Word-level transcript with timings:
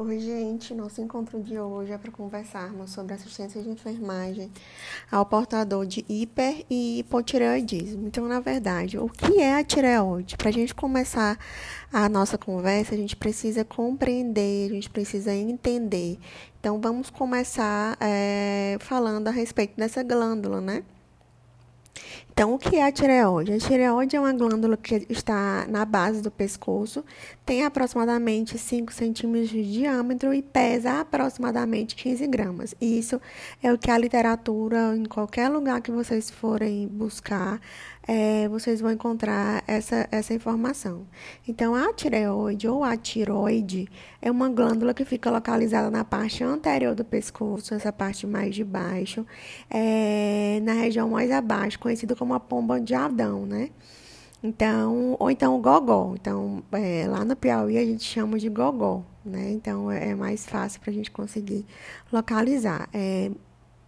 Oi, 0.00 0.20
gente. 0.20 0.72
Nosso 0.74 1.00
encontro 1.00 1.42
de 1.42 1.58
hoje 1.58 1.90
é 1.90 1.98
para 1.98 2.12
conversarmos 2.12 2.92
sobre 2.92 3.14
assistência 3.14 3.60
de 3.60 3.68
enfermagem 3.68 4.48
ao 5.10 5.26
portador 5.26 5.84
de 5.84 6.04
hiper 6.08 6.64
e 6.70 7.00
hipotireoidismo. 7.00 8.06
Então, 8.06 8.28
na 8.28 8.38
verdade, 8.38 8.96
o 8.96 9.08
que 9.08 9.40
é 9.40 9.56
a 9.56 9.64
tireoide? 9.64 10.36
Para 10.36 10.50
a 10.50 10.52
gente 10.52 10.72
começar 10.72 11.36
a 11.92 12.08
nossa 12.08 12.38
conversa, 12.38 12.94
a 12.94 12.96
gente 12.96 13.16
precisa 13.16 13.64
compreender, 13.64 14.70
a 14.70 14.74
gente 14.74 14.88
precisa 14.88 15.34
entender. 15.34 16.20
Então, 16.60 16.80
vamos 16.80 17.10
começar 17.10 17.96
é, 18.00 18.76
falando 18.78 19.26
a 19.26 19.32
respeito 19.32 19.76
dessa 19.76 20.04
glândula, 20.04 20.60
né? 20.60 20.84
Então, 22.38 22.54
o 22.54 22.58
que 22.58 22.76
é 22.76 22.84
a 22.84 22.92
tireoide? 22.92 23.52
A 23.52 23.58
tireoide 23.58 24.14
é 24.14 24.20
uma 24.20 24.32
glândula 24.32 24.76
que 24.76 25.04
está 25.10 25.66
na 25.68 25.84
base 25.84 26.22
do 26.22 26.30
pescoço, 26.30 27.04
tem 27.44 27.64
aproximadamente 27.64 28.56
5 28.56 28.92
centímetros 28.92 29.48
de 29.48 29.64
diâmetro 29.64 30.32
e 30.32 30.40
pesa 30.40 31.00
aproximadamente 31.00 31.96
15 31.96 32.28
gramas. 32.28 32.76
Isso 32.80 33.20
é 33.60 33.72
o 33.72 33.76
que 33.76 33.90
a 33.90 33.98
literatura, 33.98 34.96
em 34.96 35.04
qualquer 35.04 35.48
lugar 35.48 35.80
que 35.80 35.90
vocês 35.90 36.30
forem 36.30 36.86
buscar, 36.86 37.60
é, 38.08 38.48
vocês 38.48 38.80
vão 38.80 38.90
encontrar 38.90 39.62
essa, 39.66 40.08
essa 40.10 40.32
informação. 40.32 41.06
Então, 41.46 41.74
a 41.74 41.92
tireoide 41.92 42.66
ou 42.66 42.82
a 42.82 42.96
tiroide 42.96 43.86
é 44.22 44.30
uma 44.30 44.48
glândula 44.48 44.94
que 44.94 45.04
fica 45.04 45.30
localizada 45.30 45.90
na 45.90 46.04
parte 46.04 46.42
anterior 46.42 46.94
do 46.94 47.04
pescoço, 47.04 47.74
essa 47.74 47.92
parte 47.92 48.26
mais 48.26 48.54
de 48.54 48.64
baixo, 48.64 49.26
é, 49.68 50.58
na 50.62 50.72
região 50.72 51.10
mais 51.10 51.30
abaixo, 51.30 51.78
conhecida 51.78 52.16
como 52.16 52.32
a 52.32 52.40
pomba 52.40 52.80
de 52.80 52.94
Adão, 52.94 53.44
né? 53.44 53.68
Então, 54.42 55.14
ou 55.18 55.30
então 55.30 55.54
o 55.54 55.60
gogó. 55.60 56.14
Então, 56.18 56.62
é, 56.72 57.06
lá 57.06 57.24
no 57.26 57.36
Piauí 57.36 57.76
a 57.76 57.84
gente 57.84 58.04
chama 58.04 58.38
de 58.38 58.48
gogó, 58.48 59.04
né? 59.22 59.50
Então, 59.50 59.90
é, 59.90 60.10
é 60.10 60.14
mais 60.14 60.46
fácil 60.46 60.80
para 60.80 60.90
a 60.90 60.94
gente 60.94 61.10
conseguir 61.10 61.66
localizar. 62.10 62.88
É, 62.94 63.30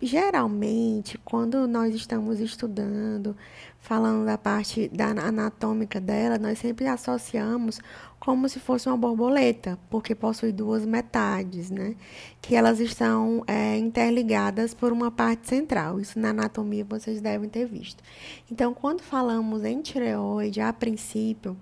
geralmente, 0.01 1.19
quando 1.19 1.67
nós 1.67 1.95
estamos 1.95 2.41
estudando, 2.41 3.37
falando 3.79 4.25
da 4.25 4.39
parte 4.39 4.89
da 4.89 5.07
anatômica 5.07 6.01
dela, 6.01 6.39
nós 6.39 6.59
sempre 6.59 6.87
associamos 6.87 7.81
como 8.19 8.49
se 8.49 8.61
fosse 8.61 8.87
uma 8.87 8.97
borboleta, 8.97 9.79
porque 9.89 10.15
possui 10.15 10.53
duas 10.53 10.85
metades, 10.85 11.71
né? 11.71 11.97
Que 12.41 12.55
elas 12.55 12.79
estão 12.79 13.43
é, 13.47 13.79
interligadas 13.79 14.75
por 14.75 14.93
uma 14.93 15.11
parte 15.11 15.49
central. 15.49 15.99
Isso 15.99 16.19
na 16.19 16.29
anatomia 16.29 16.85
vocês 16.85 17.21
devem 17.21 17.49
ter 17.49 17.67
visto. 17.67 18.03
Então, 18.51 18.75
quando 18.75 19.01
falamos 19.01 19.65
em 19.65 19.81
tireoide, 19.81 20.61
a 20.61 20.73
princípio, 20.73 21.57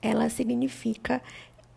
ela 0.00 0.28
significa 0.30 1.20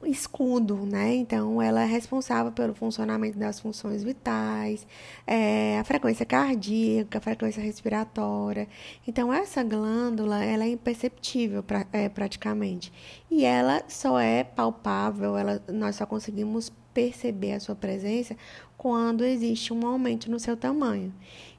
escudo, 0.05 0.85
né? 0.85 1.13
Então, 1.15 1.61
ela 1.61 1.81
é 1.81 1.85
responsável 1.85 2.51
pelo 2.51 2.73
funcionamento 2.73 3.37
das 3.37 3.59
funções 3.59 4.03
vitais, 4.03 4.87
é, 5.27 5.77
a 5.79 5.83
frequência 5.83 6.25
cardíaca, 6.25 7.17
a 7.17 7.21
frequência 7.21 7.61
respiratória. 7.61 8.67
Então, 9.07 9.33
essa 9.33 9.63
glândula, 9.63 10.43
ela 10.43 10.63
é 10.63 10.69
imperceptível 10.69 11.61
pra, 11.63 11.85
é, 11.91 12.07
praticamente. 12.09 12.91
E 13.29 13.43
ela 13.43 13.83
só 13.87 14.19
é 14.19 14.43
palpável, 14.43 15.37
ela, 15.37 15.61
nós 15.67 15.97
só 15.97 16.05
conseguimos 16.05 16.71
perceber 16.93 17.53
a 17.53 17.59
sua 17.59 17.75
presença 17.75 18.35
quando 18.77 19.25
existe 19.25 19.73
um 19.73 19.85
aumento 19.85 20.31
no 20.31 20.39
seu 20.39 20.55
tamanho. 20.55 21.13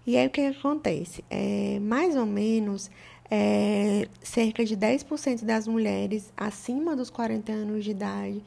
E 0.07 0.17
aí, 0.17 0.27
o 0.27 0.31
que 0.31 0.41
acontece? 0.41 1.23
É, 1.29 1.79
mais 1.81 2.17
ou 2.17 2.27
menos 2.27 2.91
é, 3.31 4.09
cerca 4.23 4.65
de 4.65 4.77
10% 4.77 5.45
das 5.45 5.69
mulheres 5.69 6.33
acima 6.37 6.97
dos 6.97 7.11
40 7.11 7.53
anos 7.53 7.85
de 7.85 7.93
idade 7.93 8.43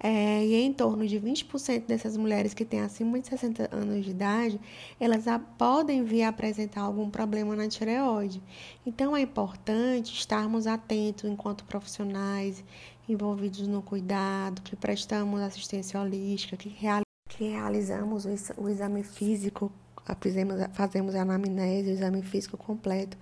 é, 0.00 0.44
e 0.44 0.54
em 0.54 0.72
torno 0.72 1.06
de 1.06 1.18
20% 1.18 1.86
dessas 1.86 2.16
mulheres 2.16 2.54
que 2.54 2.64
têm 2.64 2.80
acima 2.80 3.18
de 3.18 3.26
60 3.26 3.68
anos 3.74 4.04
de 4.04 4.10
idade, 4.12 4.60
elas 5.00 5.24
podem 5.56 6.04
vir 6.04 6.22
a 6.22 6.28
apresentar 6.28 6.82
algum 6.82 7.10
problema 7.10 7.56
na 7.56 7.66
tireoide. 7.66 8.40
Então 8.86 9.16
é 9.16 9.22
importante 9.22 10.14
estarmos 10.14 10.66
atentos 10.68 11.24
enquanto 11.24 11.64
profissionais 11.64 12.62
envolvidos 13.08 13.66
no 13.66 13.82
cuidado, 13.82 14.62
que 14.62 14.76
prestamos 14.76 15.40
assistência 15.40 16.00
holística, 16.00 16.56
que, 16.56 16.68
real, 16.68 17.00
que 17.28 17.48
realizamos 17.48 18.24
o 18.56 18.68
exame 18.68 19.02
físico 19.02 19.72
fazemos, 20.20 20.56
fazemos 20.72 21.14
a 21.14 21.22
anamnese, 21.22 21.90
o 21.90 21.92
exame 21.92 22.22
físico 22.22 22.56
completo. 22.56 23.16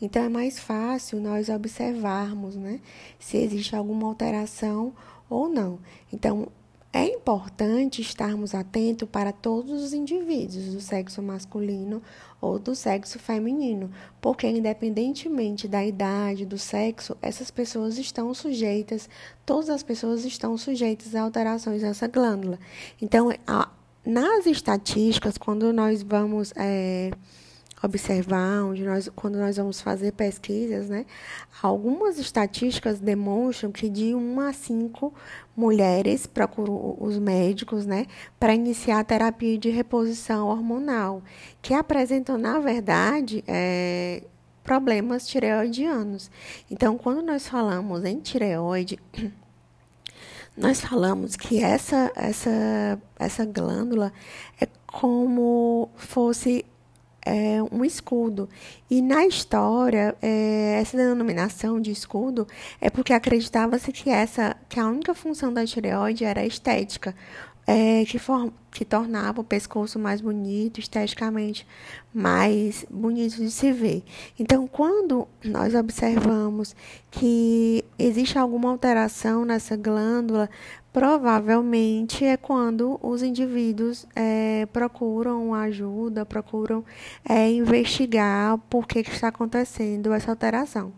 Então, 0.00 0.22
é 0.22 0.28
mais 0.28 0.58
fácil 0.58 1.20
nós 1.20 1.48
observarmos 1.48 2.56
né, 2.56 2.80
se 3.18 3.36
existe 3.36 3.74
alguma 3.74 4.06
alteração 4.06 4.92
ou 5.28 5.48
não. 5.48 5.78
Então, 6.12 6.48
é 6.92 7.04
importante 7.04 8.00
estarmos 8.00 8.54
atentos 8.54 9.08
para 9.08 9.30
todos 9.30 9.82
os 9.82 9.92
indivíduos 9.92 10.72
do 10.72 10.80
sexo 10.80 11.22
masculino 11.22 12.02
ou 12.40 12.58
do 12.58 12.74
sexo 12.74 13.18
feminino, 13.18 13.90
porque 14.20 14.46
independentemente 14.46 15.68
da 15.68 15.84
idade, 15.84 16.46
do 16.46 16.56
sexo, 16.56 17.16
essas 17.20 17.50
pessoas 17.50 17.98
estão 17.98 18.32
sujeitas, 18.32 19.08
todas 19.44 19.68
as 19.68 19.82
pessoas 19.82 20.24
estão 20.24 20.56
sujeitas 20.56 21.14
a 21.14 21.22
alterações 21.22 21.82
nessa 21.82 22.08
glândula. 22.08 22.58
Então, 23.02 23.30
a, 23.46 23.68
nas 24.08 24.46
estatísticas, 24.46 25.36
quando 25.36 25.70
nós 25.70 26.02
vamos 26.02 26.50
é, 26.56 27.10
observar, 27.82 28.64
onde 28.64 28.82
nós, 28.82 29.10
quando 29.14 29.36
nós 29.38 29.58
vamos 29.58 29.82
fazer 29.82 30.12
pesquisas, 30.12 30.88
né, 30.88 31.04
algumas 31.62 32.18
estatísticas 32.18 33.00
demonstram 33.00 33.70
que 33.70 33.86
de 33.86 34.14
1 34.14 34.40
a 34.40 34.52
5 34.54 35.12
mulheres 35.54 36.26
procuram 36.26 36.96
os 36.98 37.18
médicos 37.18 37.84
né, 37.84 38.06
para 38.40 38.54
iniciar 38.54 39.00
a 39.00 39.04
terapia 39.04 39.58
de 39.58 39.68
reposição 39.68 40.48
hormonal, 40.48 41.22
que 41.60 41.74
apresentam, 41.74 42.38
na 42.38 42.58
verdade, 42.60 43.44
é, 43.46 44.22
problemas 44.64 45.26
tireoidianos. 45.28 46.30
Então, 46.70 46.96
quando 46.96 47.20
nós 47.20 47.46
falamos 47.46 48.06
em 48.06 48.18
tireoide, 48.20 48.98
nós 50.58 50.80
falamos 50.80 51.36
que 51.36 51.62
essa, 51.62 52.10
essa, 52.14 53.00
essa 53.18 53.44
glândula 53.44 54.12
é 54.60 54.66
como 54.86 55.88
fosse 55.96 56.64
é, 57.24 57.62
um 57.70 57.84
escudo. 57.84 58.48
E 58.90 59.00
na 59.00 59.26
história, 59.26 60.16
é, 60.20 60.78
essa 60.80 60.96
denominação 60.96 61.80
de 61.80 61.90
escudo 61.90 62.46
é 62.80 62.90
porque 62.90 63.12
acreditava-se 63.12 63.92
que 63.92 64.10
essa 64.10 64.56
que 64.68 64.80
a 64.80 64.86
única 64.86 65.14
função 65.14 65.52
da 65.52 65.64
tireoide 65.64 66.24
era 66.24 66.44
estética, 66.44 67.14
é, 67.68 68.02
tornava 68.82 69.42
o 69.42 69.44
pescoço 69.44 69.98
mais 69.98 70.22
bonito, 70.22 70.80
esteticamente 70.80 71.66
mais 72.14 72.86
bonito 72.88 73.36
de 73.36 73.50
se 73.50 73.70
ver. 73.70 74.02
Então, 74.38 74.66
quando 74.66 75.28
nós 75.44 75.74
observamos 75.74 76.74
que 77.10 77.84
existe 77.98 78.38
alguma 78.38 78.70
alteração 78.70 79.44
nessa 79.44 79.76
glândula, 79.76 80.48
provavelmente 80.94 82.24
é 82.24 82.38
quando 82.38 82.98
os 83.02 83.22
indivíduos 83.22 84.06
é, 84.16 84.66
procuram 84.72 85.52
ajuda, 85.52 86.24
procuram 86.24 86.82
é, 87.28 87.50
investigar 87.50 88.56
por 88.70 88.86
que, 88.88 89.02
que 89.02 89.10
está 89.10 89.28
acontecendo 89.28 90.14
essa 90.14 90.30
alteração. 90.30 90.90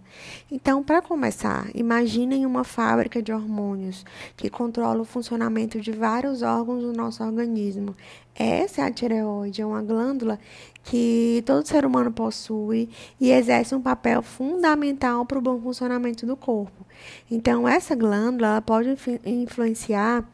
Então, 0.50 0.82
para 0.82 1.00
começar, 1.00 1.69
imaginem 1.75 2.44
uma 2.47 2.65
fábrica 2.65 3.22
de 3.22 3.32
hormônios 3.32 4.04
que 4.37 4.50
controla 4.50 5.00
o 5.00 5.04
funcionamento 5.04 5.81
de 5.81 5.93
vários 5.93 6.43
órgãos 6.43 6.82
do 6.82 6.93
nosso 6.93 7.22
organismo. 7.22 7.94
Essa 8.34 8.82
é 8.82 8.84
a 8.84 8.91
tireoide, 8.91 9.62
é 9.62 9.66
uma 9.66 9.82
glândula 9.82 10.38
que 10.82 11.43
todo 11.47 11.66
ser 11.66 11.84
humano 11.84 12.10
possui 12.10 12.88
e 13.20 13.31
exerce 13.31 13.75
um 13.75 13.82
papel 13.82 14.22
fundamental 14.22 15.26
para 15.26 15.38
o 15.38 15.43
bom 15.43 15.60
funcionamento 15.60 16.26
do 16.26 16.37
corpo. 16.37 16.87
Então, 17.31 17.69
essa 17.69 17.94
glândula 17.94 18.62
pode 18.62 18.97
influenciar 19.25 20.25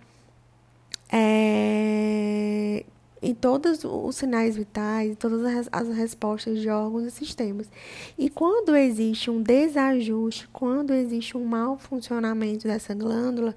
é, 1.12 2.84
em 3.27 3.34
todos 3.34 3.83
os 3.83 4.15
sinais 4.15 4.57
vitais, 4.57 5.17
todas 5.19 5.69
as 5.73 5.89
respostas 5.89 6.61
de 6.61 6.69
órgãos 6.69 7.07
e 7.07 7.11
sistemas. 7.11 7.69
E 8.17 8.31
quando 8.31 8.77
existe 8.77 9.28
um 9.28 9.43
desajuste, 9.43 10.49
quando 10.53 10.95
existe 10.95 11.37
um 11.37 11.45
mau 11.45 11.77
funcionamento 11.77 12.69
dessa 12.69 12.95
glândula, 12.95 13.53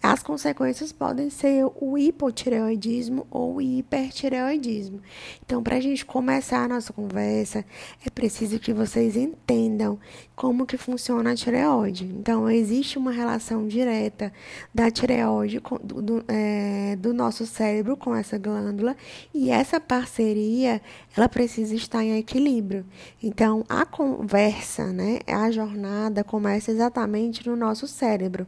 as 0.00 0.22
consequências 0.22 0.92
podem 0.92 1.30
ser 1.30 1.66
o 1.80 1.98
hipotireoidismo 1.98 3.26
ou 3.28 3.56
o 3.56 3.60
hipertireoidismo. 3.60 5.02
Então, 5.44 5.64
para 5.64 5.76
a 5.76 5.80
gente 5.80 6.06
começar 6.06 6.64
a 6.64 6.68
nossa 6.68 6.92
conversa, 6.92 7.64
é 8.06 8.10
preciso 8.10 8.60
que 8.60 8.72
vocês 8.72 9.16
entendam 9.16 9.98
como 10.38 10.64
que 10.64 10.76
funciona 10.76 11.32
a 11.32 11.34
tireoide. 11.34 12.04
Então, 12.04 12.48
existe 12.48 12.96
uma 12.96 13.10
relação 13.10 13.66
direta 13.66 14.32
da 14.72 14.88
tireoide 14.88 15.60
do, 15.82 16.00
do, 16.00 16.24
é, 16.28 16.94
do 16.94 17.12
nosso 17.12 17.44
cérebro 17.44 17.96
com 17.96 18.14
essa 18.14 18.38
glândula 18.38 18.96
e 19.34 19.50
essa 19.50 19.80
parceria, 19.80 20.80
ela 21.16 21.28
precisa 21.28 21.74
estar 21.74 22.04
em 22.04 22.16
equilíbrio. 22.18 22.86
Então, 23.20 23.64
a 23.68 23.84
conversa, 23.84 24.92
né, 24.92 25.18
a 25.26 25.50
jornada 25.50 26.22
começa 26.22 26.70
exatamente 26.70 27.44
no 27.44 27.56
nosso 27.56 27.88
cérebro, 27.88 28.46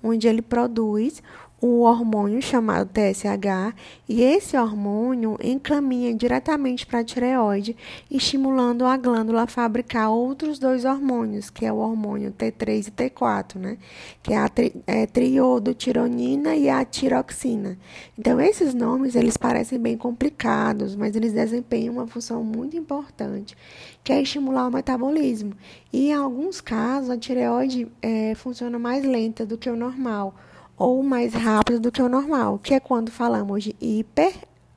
onde 0.00 0.28
ele 0.28 0.42
produz 0.42 1.20
o 1.62 1.82
hormônio 1.82 2.42
chamado 2.42 2.90
TSH, 2.90 3.72
e 4.08 4.20
esse 4.20 4.56
hormônio 4.56 5.38
encaminha 5.40 6.12
diretamente 6.12 6.84
para 6.84 6.98
a 6.98 7.04
tireoide, 7.04 7.76
estimulando 8.10 8.84
a 8.84 8.96
glândula 8.96 9.42
a 9.42 9.46
fabricar 9.46 10.10
outros 10.10 10.58
dois 10.58 10.84
hormônios, 10.84 11.50
que 11.50 11.64
é 11.64 11.72
o 11.72 11.76
hormônio 11.76 12.32
T3 12.32 12.88
e 12.88 12.90
T4, 12.90 13.60
né? 13.60 13.78
Que 14.20 14.32
é 14.32 14.38
a 14.38 14.48
tri, 14.48 14.74
é, 14.88 15.06
triodotironina 15.06 16.56
e 16.56 16.68
a 16.68 16.84
tiroxina. 16.84 17.78
Então, 18.18 18.40
esses 18.40 18.74
nomes, 18.74 19.14
eles 19.14 19.36
parecem 19.36 19.78
bem 19.78 19.96
complicados, 19.96 20.96
mas 20.96 21.14
eles 21.14 21.32
desempenham 21.32 21.94
uma 21.94 22.08
função 22.08 22.42
muito 22.42 22.76
importante, 22.76 23.56
que 24.02 24.12
é 24.12 24.20
estimular 24.20 24.66
o 24.66 24.72
metabolismo. 24.72 25.52
E, 25.92 26.08
em 26.08 26.12
alguns 26.12 26.60
casos, 26.60 27.08
a 27.08 27.16
tireoide 27.16 27.86
é, 28.02 28.34
funciona 28.34 28.80
mais 28.80 29.04
lenta 29.04 29.46
do 29.46 29.56
que 29.56 29.70
o 29.70 29.76
normal, 29.76 30.34
ou 30.76 31.02
mais 31.02 31.34
rápido 31.34 31.80
do 31.80 31.92
que 31.92 32.02
o 32.02 32.08
normal, 32.08 32.58
que 32.58 32.74
é 32.74 32.80
quando 32.80 33.10
falamos 33.10 33.64
de 33.64 33.76
hiper 33.80 34.34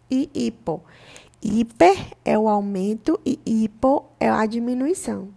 e 0.10 0.30
hipo. 0.34 0.84
Hiper 1.42 2.14
é 2.24 2.38
o 2.38 2.50
aumento 2.50 3.20
e 3.26 3.40
hipo 3.46 4.06
é 4.20 4.30
a 4.30 4.46
diminuição. 4.46 5.30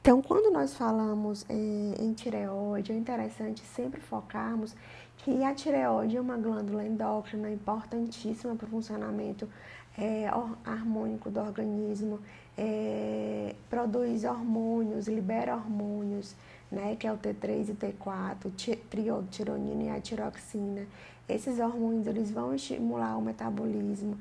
Então, 0.00 0.20
quando 0.20 0.52
nós 0.52 0.74
falamos 0.74 1.46
em, 1.48 1.94
em 1.98 2.12
tireoide, 2.12 2.92
é 2.92 2.96
interessante 2.96 3.62
sempre 3.74 4.00
focarmos 4.00 4.74
que 5.18 5.44
a 5.44 5.54
tireoide 5.54 6.16
é 6.16 6.20
uma 6.20 6.36
glândula 6.36 6.84
endócrina 6.84 7.50
importantíssima 7.50 8.56
para 8.56 8.66
o 8.66 8.70
funcionamento 8.70 9.48
é, 9.96 10.28
harmônico 10.64 11.30
do 11.30 11.38
organismo, 11.38 12.18
é, 12.58 13.54
produz 13.70 14.24
hormônios, 14.24 15.06
libera 15.06 15.54
hormônios, 15.54 16.34
né, 16.72 16.96
que 16.96 17.06
é 17.06 17.12
o 17.12 17.18
T3 17.18 17.68
e 17.68 17.74
T4, 17.74 18.76
triotironina 18.88 19.82
e 19.84 19.90
a 19.90 20.00
tiroxina. 20.00 20.86
Esses 21.28 21.60
hormônios 21.60 22.06
eles 22.06 22.30
vão 22.30 22.54
estimular 22.54 23.16
o 23.16 23.22
metabolismo, 23.22 24.18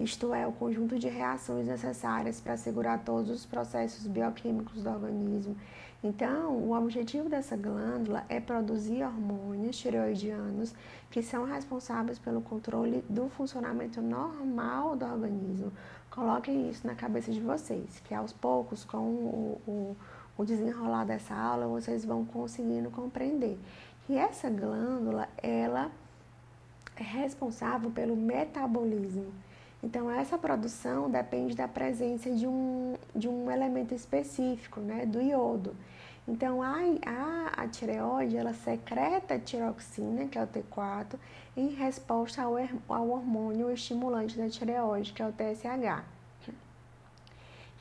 isto 0.00 0.34
é, 0.34 0.46
o 0.46 0.52
conjunto 0.52 0.98
de 0.98 1.08
reações 1.08 1.66
necessárias 1.66 2.40
para 2.40 2.54
assegurar 2.54 3.02
todos 3.04 3.30
os 3.30 3.46
processos 3.46 4.06
bioquímicos 4.06 4.82
do 4.82 4.90
organismo. 4.90 5.56
Então, 6.02 6.52
o 6.52 6.72
objetivo 6.76 7.30
dessa 7.30 7.56
glândula 7.56 8.24
é 8.28 8.38
produzir 8.38 9.02
hormônios 9.02 9.78
tireoidianos 9.78 10.74
que 11.10 11.22
são 11.22 11.44
responsáveis 11.44 12.18
pelo 12.18 12.42
controle 12.42 13.02
do 13.08 13.28
funcionamento 13.30 14.02
normal 14.02 14.96
do 14.96 15.04
organismo. 15.06 15.72
Coloquem 16.10 16.68
isso 16.68 16.86
na 16.86 16.94
cabeça 16.94 17.32
de 17.32 17.40
vocês, 17.40 18.02
que 18.04 18.12
aos 18.12 18.32
poucos, 18.32 18.84
com 18.84 18.98
o, 18.98 19.60
o 19.66 19.96
o 20.36 20.44
desenrolar 20.44 21.04
dessa 21.04 21.34
aula, 21.34 21.66
vocês 21.66 22.04
vão 22.04 22.24
conseguindo 22.24 22.90
compreender 22.90 23.58
que 24.06 24.16
essa 24.16 24.50
glândula, 24.50 25.28
ela 25.42 25.90
é 26.96 27.02
responsável 27.02 27.90
pelo 27.90 28.16
metabolismo. 28.16 29.32
Então, 29.82 30.10
essa 30.10 30.38
produção 30.38 31.10
depende 31.10 31.54
da 31.54 31.68
presença 31.68 32.30
de 32.30 32.46
um, 32.46 32.94
de 33.14 33.28
um 33.28 33.50
elemento 33.50 33.94
específico, 33.94 34.80
né, 34.80 35.04
do 35.04 35.20
iodo. 35.20 35.76
Então, 36.26 36.62
a, 36.62 36.76
a, 37.06 37.62
a 37.62 37.68
tireoide, 37.68 38.36
ela 38.36 38.54
secreta 38.54 39.38
tiroxina, 39.38 40.26
que 40.26 40.38
é 40.38 40.42
o 40.42 40.46
T4, 40.46 41.16
em 41.54 41.68
resposta 41.68 42.42
ao, 42.42 42.54
ao 42.88 43.10
hormônio 43.10 43.70
estimulante 43.70 44.38
da 44.38 44.48
tireoide, 44.48 45.12
que 45.12 45.22
é 45.22 45.26
o 45.26 45.32
TSH 45.32 46.13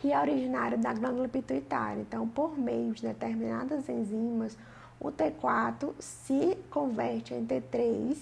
que 0.03 0.11
é 0.11 0.19
originário 0.19 0.77
da 0.77 0.93
glândula 0.93 1.29
pituitária. 1.29 2.01
Então, 2.01 2.27
por 2.27 2.59
meio 2.59 2.91
de 2.91 3.03
determinadas 3.03 3.87
enzimas, 3.87 4.57
o 4.99 5.09
T4 5.09 5.93
se 5.97 6.57
converte 6.69 7.33
em 7.33 7.47
T3, 7.47 8.17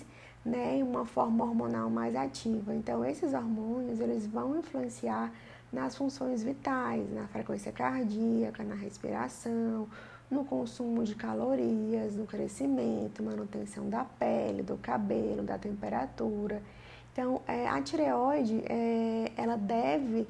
né, 0.46 0.76
em 0.78 0.84
uma 0.84 1.08
forma 1.08 1.44
hormonal 1.44 1.90
mais 1.90 2.16
ativa. 2.16 2.72
Então, 2.76 3.04
esses 3.04 3.34
hormônios, 3.34 4.00
eles 4.00 4.28
vão 4.28 4.60
influenciar 4.60 5.32
nas 5.74 5.96
funções 5.96 6.44
vitais, 6.44 7.12
na 7.12 7.26
frequência 7.30 7.72
cardíaca, 7.72 8.64
na 8.64 8.76
respiração, 8.76 9.88
no 10.30 10.46
consumo 10.46 11.04
de 11.04 11.16
calorias, 11.16 12.16
no 12.16 12.28
crescimento, 12.28 13.24
manutenção 13.24 13.90
da 13.90 14.06
pele, 14.06 14.62
do 14.62 14.78
cabelo, 14.78 15.42
da 15.42 15.58
temperatura. 15.58 16.62
Então, 17.12 17.42
é, 17.48 17.68
a 17.68 17.82
tireoide, 17.82 18.62
é, 18.70 19.32
ela 19.36 19.58
deve 19.58 20.28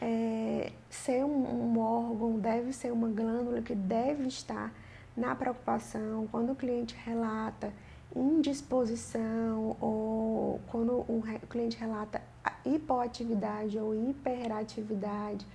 é, 0.00 0.72
ser 0.88 1.24
um, 1.24 1.74
um 1.74 1.78
órgão, 1.80 2.38
deve 2.38 2.72
ser 2.72 2.92
uma 2.92 3.08
glândula 3.08 3.62
que 3.62 3.74
deve 3.74 4.28
estar 4.28 4.72
na 5.16 5.34
preocupação 5.34 6.28
quando 6.30 6.52
o 6.52 6.54
cliente 6.54 6.96
relata 7.04 7.72
indisposição 8.14 9.76
ou 9.80 10.60
quando 10.68 10.92
o 10.92 11.22
cliente 11.48 11.76
relata 11.76 12.22
hipoatividade 12.64 13.78
ou 13.78 13.94
hiperatividade, 13.94 15.46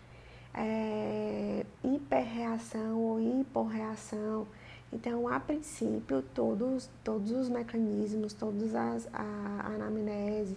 é, 0.53 1.65
hiperreação 1.83 2.99
ou 2.99 3.19
hiporreação. 3.19 4.47
Então, 4.91 5.27
a 5.27 5.39
princípio, 5.39 6.21
todos, 6.33 6.89
todos 7.03 7.31
os 7.31 7.49
mecanismos, 7.49 8.33
todas 8.33 8.75
as 8.75 9.07
a, 9.11 9.23
a 9.23 9.67
anamnese, 9.73 10.55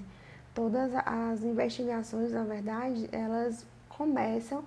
todas 0.54 0.92
as 0.94 1.42
investigações, 1.42 2.32
na 2.32 2.44
verdade, 2.44 3.08
elas 3.10 3.66
começam 3.96 4.62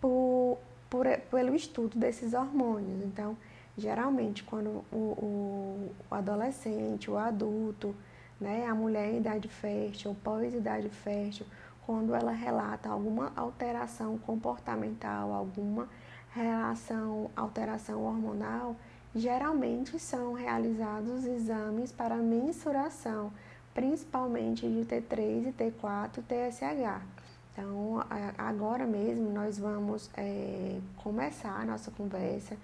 por, 0.00 0.58
por, 0.90 1.06
pelo 1.30 1.54
estudo 1.54 1.98
desses 1.98 2.34
hormônios. 2.34 3.02
Então, 3.04 3.36
geralmente, 3.76 4.44
quando 4.44 4.84
o, 4.92 5.90
o, 6.10 6.14
adolescente, 6.14 7.10
o 7.10 7.16
adulto, 7.16 7.94
né, 8.40 8.66
a 8.66 8.74
mulher 8.74 9.12
em 9.12 9.18
idade 9.18 9.48
fértil 9.48 10.16
pós-idade 10.22 10.88
fértil, 10.88 11.46
quando 11.86 12.14
ela 12.14 12.32
relata 12.32 12.88
alguma 12.88 13.32
alteração 13.36 14.18
comportamental, 14.18 15.32
alguma 15.32 15.88
relação, 16.34 17.30
alteração 17.36 18.02
hormonal, 18.02 18.74
geralmente 19.14 19.98
são 19.98 20.32
realizados 20.32 21.24
exames 21.24 21.92
para 21.92 22.16
mensuração, 22.16 23.32
principalmente 23.72 24.66
de 24.66 24.84
T3 24.84 25.48
e 25.48 25.52
T4 25.52 26.22
TSH. 26.26 27.23
Então, 27.54 28.04
agora 28.36 28.84
mesmo 28.84 29.30
nós 29.30 29.58
vamos 29.58 30.10
é, 30.16 30.80
começar 30.96 31.52
a 31.52 31.64
nossa 31.64 31.88
conversa. 31.92 32.56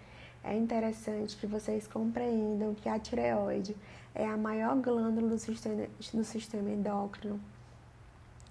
É 0.42 0.56
interessante 0.56 1.36
que 1.36 1.46
vocês 1.46 1.86
compreendam 1.86 2.74
que 2.74 2.88
a 2.88 2.98
tireoide 2.98 3.76
é 4.12 4.26
a 4.26 4.36
maior 4.36 4.74
glândula 4.76 5.28
do 5.28 5.38
sistema, 5.38 5.86
do 6.12 6.24
sistema 6.24 6.68
endócrino. 6.68 7.38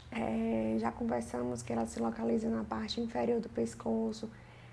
É, 0.09 0.77
já 0.79 0.93
conversamos 0.93 1.61
que 1.61 1.73
ela 1.73 1.85
se 1.85 1.99
localiza 1.99 2.47
na 2.49 2.63
parte 2.63 3.01
inferior 3.01 3.41
do 3.41 3.49
pescoço. 3.49 4.29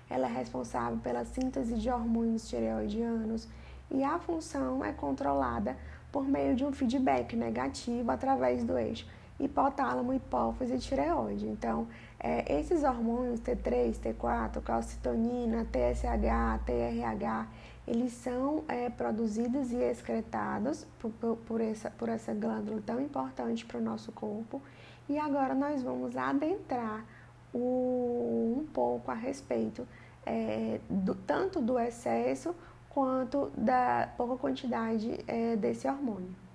Ela 0.09 0.27
é 0.27 0.31
responsável 0.31 0.97
pela 0.99 1.25
síntese 1.25 1.75
de 1.75 1.89
hormônios 1.89 2.47
tireoidianos 2.47 3.45
e 3.91 4.05
a 4.05 4.17
função 4.19 4.85
é 4.85 4.93
controlada 4.93 5.75
por 6.13 6.25
meio 6.25 6.55
de 6.55 6.63
um 6.63 6.71
feedback 6.71 7.35
negativo 7.35 8.09
através 8.09 8.63
do 8.63 8.77
eixo 8.77 9.05
hipotálamo, 9.39 10.13
hipófise 10.13 10.75
e 10.75 10.79
tireoide. 10.79 11.47
Então, 11.47 11.87
é, 12.19 12.59
esses 12.59 12.83
hormônios 12.83 13.39
T3, 13.41 13.95
T4, 13.99 14.61
calcitonina, 14.61 15.65
TSH, 15.65 16.63
TRH, 16.65 17.47
eles 17.87 18.11
são 18.13 18.63
é, 18.67 18.89
produzidos 18.89 19.71
e 19.71 19.77
excretados 19.77 20.85
por, 20.99 21.11
por, 21.11 21.37
por, 21.37 21.61
essa, 21.61 21.89
por 21.91 22.09
essa 22.09 22.33
glândula 22.33 22.81
tão 22.85 22.99
importante 22.99 23.65
para 23.65 23.77
o 23.77 23.81
nosso 23.81 24.11
corpo. 24.11 24.61
E 25.07 25.17
agora 25.17 25.55
nós 25.55 25.81
vamos 25.81 26.17
adentrar 26.17 27.05
o, 27.53 28.57
um 28.59 28.65
pouco 28.73 29.09
a 29.09 29.13
respeito 29.13 29.87
é, 30.25 30.81
do, 30.89 31.15
tanto 31.15 31.61
do 31.61 31.79
excesso 31.79 32.53
quanto 32.89 33.49
da 33.55 34.09
pouca 34.17 34.35
quantidade 34.35 35.23
é, 35.27 35.55
desse 35.55 35.87
hormônio. 35.87 36.46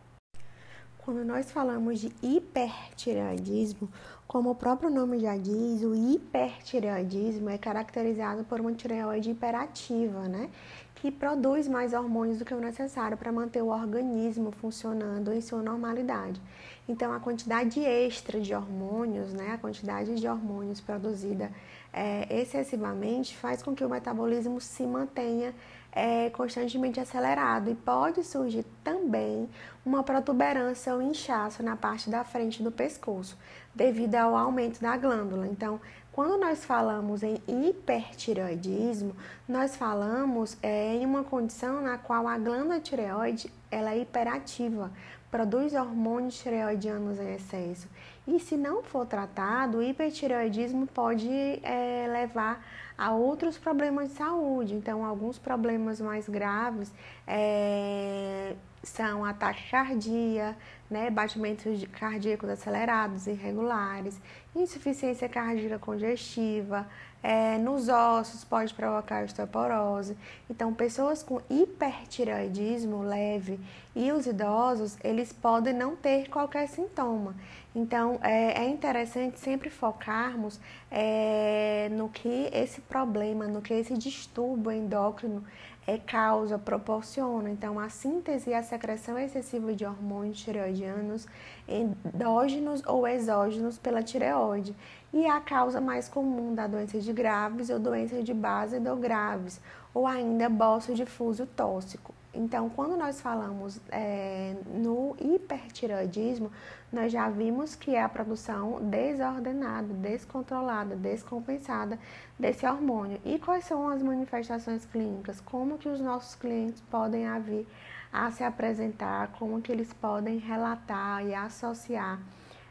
Quando 1.04 1.24
nós 1.24 1.50
falamos 1.50 1.98
de 1.98 2.12
hipertireoidismo, 2.22 3.88
como 4.24 4.50
o 4.50 4.54
próprio 4.54 4.88
nome 4.88 5.18
já 5.18 5.36
diz, 5.36 5.82
o 5.82 5.96
hipertireoidismo 5.96 7.50
é 7.50 7.58
caracterizado 7.58 8.44
por 8.44 8.60
uma 8.60 8.72
tireoide 8.72 9.32
hiperativa, 9.32 10.28
né? 10.28 10.48
Que 10.94 11.10
produz 11.10 11.66
mais 11.66 11.92
hormônios 11.92 12.38
do 12.38 12.44
que 12.44 12.54
o 12.54 12.60
necessário 12.60 13.16
para 13.16 13.32
manter 13.32 13.60
o 13.62 13.66
organismo 13.66 14.52
funcionando 14.52 15.32
em 15.32 15.40
sua 15.40 15.60
normalidade. 15.60 16.40
Então, 16.88 17.12
a 17.12 17.18
quantidade 17.18 17.80
extra 17.80 18.40
de 18.40 18.54
hormônios, 18.54 19.32
né? 19.32 19.54
A 19.54 19.58
quantidade 19.58 20.14
de 20.14 20.28
hormônios 20.28 20.80
produzida 20.80 21.50
é, 21.92 22.40
excessivamente 22.40 23.36
faz 23.36 23.60
com 23.60 23.74
que 23.74 23.84
o 23.84 23.90
metabolismo 23.90 24.60
se 24.60 24.84
mantenha 24.84 25.52
é 25.92 26.30
constantemente 26.30 26.98
acelerado 26.98 27.70
e 27.70 27.74
pode 27.74 28.24
surgir 28.24 28.64
também 28.82 29.48
uma 29.84 30.02
protuberância 30.02 30.94
ou 30.94 31.02
inchaço 31.02 31.62
na 31.62 31.76
parte 31.76 32.08
da 32.08 32.24
frente 32.24 32.62
do 32.62 32.72
pescoço, 32.72 33.36
devido 33.74 34.14
ao 34.14 34.34
aumento 34.34 34.80
da 34.80 34.96
glândula. 34.96 35.46
Então, 35.46 35.78
quando 36.12 36.38
nós 36.38 36.62
falamos 36.62 37.22
em 37.22 37.38
hipertireoidismo, 37.48 39.16
nós 39.48 39.74
falamos 39.74 40.58
é, 40.62 40.94
em 40.94 41.06
uma 41.06 41.24
condição 41.24 41.80
na 41.80 41.96
qual 41.96 42.28
a 42.28 42.36
glândula 42.36 42.78
tireoide 42.78 43.50
ela 43.70 43.92
é 43.92 43.98
hiperativa, 43.98 44.92
produz 45.30 45.72
hormônios 45.72 46.38
tireoidianos 46.38 47.18
em 47.18 47.34
excesso. 47.34 47.88
E 48.26 48.38
se 48.38 48.58
não 48.58 48.82
for 48.82 49.06
tratado, 49.06 49.78
o 49.78 49.82
hipertireoidismo 49.82 50.86
pode 50.86 51.30
é, 51.62 52.06
levar 52.12 52.62
a 52.96 53.12
outros 53.12 53.56
problemas 53.56 54.10
de 54.10 54.16
saúde. 54.16 54.74
Então, 54.74 55.06
alguns 55.06 55.38
problemas 55.38 55.98
mais 55.98 56.28
graves 56.28 56.92
é, 57.26 58.54
são 58.82 59.24
ataque 59.24 59.70
cardíaco, 59.70 60.58
né, 60.90 61.08
batimentos 61.08 61.84
cardíacos 61.98 62.50
acelerados, 62.50 63.26
irregulares, 63.26 64.20
insuficiência 64.54 65.28
cardíaca 65.28 65.78
congestiva, 65.78 66.86
é, 67.22 67.56
nos 67.56 67.88
ossos 67.88 68.44
pode 68.44 68.74
provocar 68.74 69.24
osteoporose. 69.24 70.16
Então, 70.50 70.74
pessoas 70.74 71.22
com 71.22 71.40
hipertireoidismo 71.48 73.02
leve 73.02 73.60
e 73.94 74.10
os 74.10 74.26
idosos, 74.26 74.98
eles 75.04 75.32
podem 75.32 75.72
não 75.72 75.94
ter 75.94 76.28
qualquer 76.28 76.68
sintoma. 76.68 77.34
Então, 77.74 78.18
é, 78.22 78.64
é 78.64 78.68
interessante 78.68 79.38
sempre 79.38 79.70
focarmos 79.70 80.60
é, 80.90 81.88
no 81.92 82.08
que 82.08 82.50
esse 82.52 82.80
problema, 82.82 83.46
no 83.46 83.62
que 83.62 83.72
esse 83.72 83.96
distúrbio 83.96 84.72
endócrino 84.72 85.44
é 85.86 85.98
causa, 85.98 86.58
proporciona. 86.58 87.50
Então, 87.50 87.78
a 87.78 87.88
síntese 87.88 88.50
e 88.50 88.54
a 88.54 88.62
secreção 88.62 89.18
excessiva 89.18 89.72
de 89.74 89.84
hormônios 89.84 90.40
tireoidianos, 90.40 91.26
endógenos 91.68 92.82
ou 92.86 93.06
exógenos 93.06 93.78
pela 93.78 94.02
tireoide. 94.02 94.74
E 95.12 95.26
a 95.26 95.40
causa 95.40 95.80
mais 95.80 96.08
comum 96.08 96.54
da 96.54 96.66
doença 96.66 96.98
de 96.98 97.12
graves 97.12 97.68
ou 97.68 97.78
doença 97.78 98.22
de 98.22 98.32
base 98.32 98.78
do 98.78 98.96
graves, 98.96 99.60
ou 99.92 100.06
ainda 100.06 100.48
bolso 100.48 100.94
difuso 100.94 101.46
tóxico. 101.46 102.14
Então, 102.34 102.70
quando 102.70 102.96
nós 102.96 103.20
falamos 103.20 103.78
é, 103.90 104.56
no 104.66 105.14
hipertireoidismo, 105.20 106.50
nós 106.90 107.12
já 107.12 107.28
vimos 107.28 107.74
que 107.74 107.94
é 107.94 108.02
a 108.02 108.08
produção 108.08 108.78
desordenada, 108.80 109.92
descontrolada, 109.92 110.96
descompensada 110.96 111.98
desse 112.38 112.66
hormônio. 112.66 113.20
E 113.24 113.38
quais 113.38 113.64
são 113.64 113.88
as 113.88 114.02
manifestações 114.02 114.86
clínicas? 114.86 115.40
Como 115.40 115.76
que 115.76 115.88
os 115.88 116.00
nossos 116.00 116.34
clientes 116.34 116.80
podem 116.90 117.26
vir 117.40 117.66
a 118.10 118.30
se 118.30 118.42
apresentar? 118.42 119.28
Como 119.38 119.60
que 119.60 119.70
eles 119.70 119.92
podem 119.92 120.38
relatar 120.38 121.26
e 121.26 121.34
associar 121.34 122.18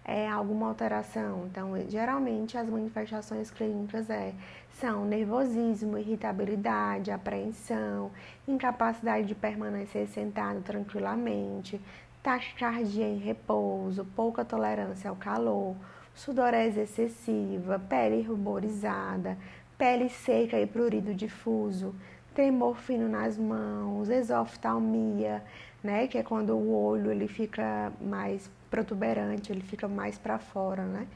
é, 0.04 0.28
alguma 0.28 0.68
alteração? 0.68 1.48
Então, 1.50 1.74
geralmente 1.88 2.58
as 2.58 2.70
manifestações 2.70 3.52
clínicas 3.52 4.10
é 4.10 4.34
são 4.80 5.06
nervosismo, 5.06 5.98
irritabilidade, 5.98 7.12
apreensão, 7.12 8.12
incapacidade 8.48 9.28
de 9.28 9.36
permanecer 9.36 10.08
sentado 10.08 10.62
tranquilamente, 10.62 11.80
taquicardia 12.24 13.08
em 13.08 13.18
repouso, 13.18 14.06
pouca 14.16 14.46
tolerância 14.46 15.10
ao 15.10 15.16
calor, 15.16 15.76
sudorese 16.16 16.82
excessiva, 16.82 17.80
pele 17.80 18.22
ruborizada, 18.22 19.38
pele 19.78 20.10
seca 20.10 20.60
e 20.60 20.66
prurido 20.66 21.14
difuso, 21.14 21.96
tremor 22.34 22.78
fino 22.78 23.08
nas 23.10 23.38
mãos, 23.38 24.10
exoftalmia, 24.10 25.44
né, 25.84 26.08
que 26.08 26.18
é 26.18 26.24
quando 26.24 26.52
o 26.52 26.74
olho 26.74 27.12
ele 27.12 27.28
fica 27.28 27.92
mais 28.00 28.50
protuberante, 28.70 29.52
ele 29.52 29.62
fica 29.62 29.88
mais 29.88 30.18
para 30.18 30.38
fora, 30.38 30.84
né? 30.84 31.08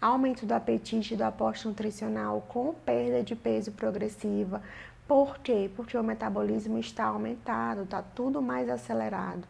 aumento 0.00 0.44
do 0.44 0.52
apetite, 0.52 1.16
do 1.16 1.22
aporte 1.22 1.66
nutricional 1.66 2.44
com 2.48 2.74
perda 2.74 3.22
de 3.22 3.34
peso 3.34 3.72
progressiva. 3.72 4.62
Por 5.08 5.38
quê? 5.38 5.70
Porque 5.74 5.96
o 5.96 6.02
metabolismo 6.02 6.78
está 6.78 7.06
aumentado, 7.06 7.82
está 7.82 8.02
tudo 8.02 8.42
mais 8.42 8.68
acelerado. 8.68 9.46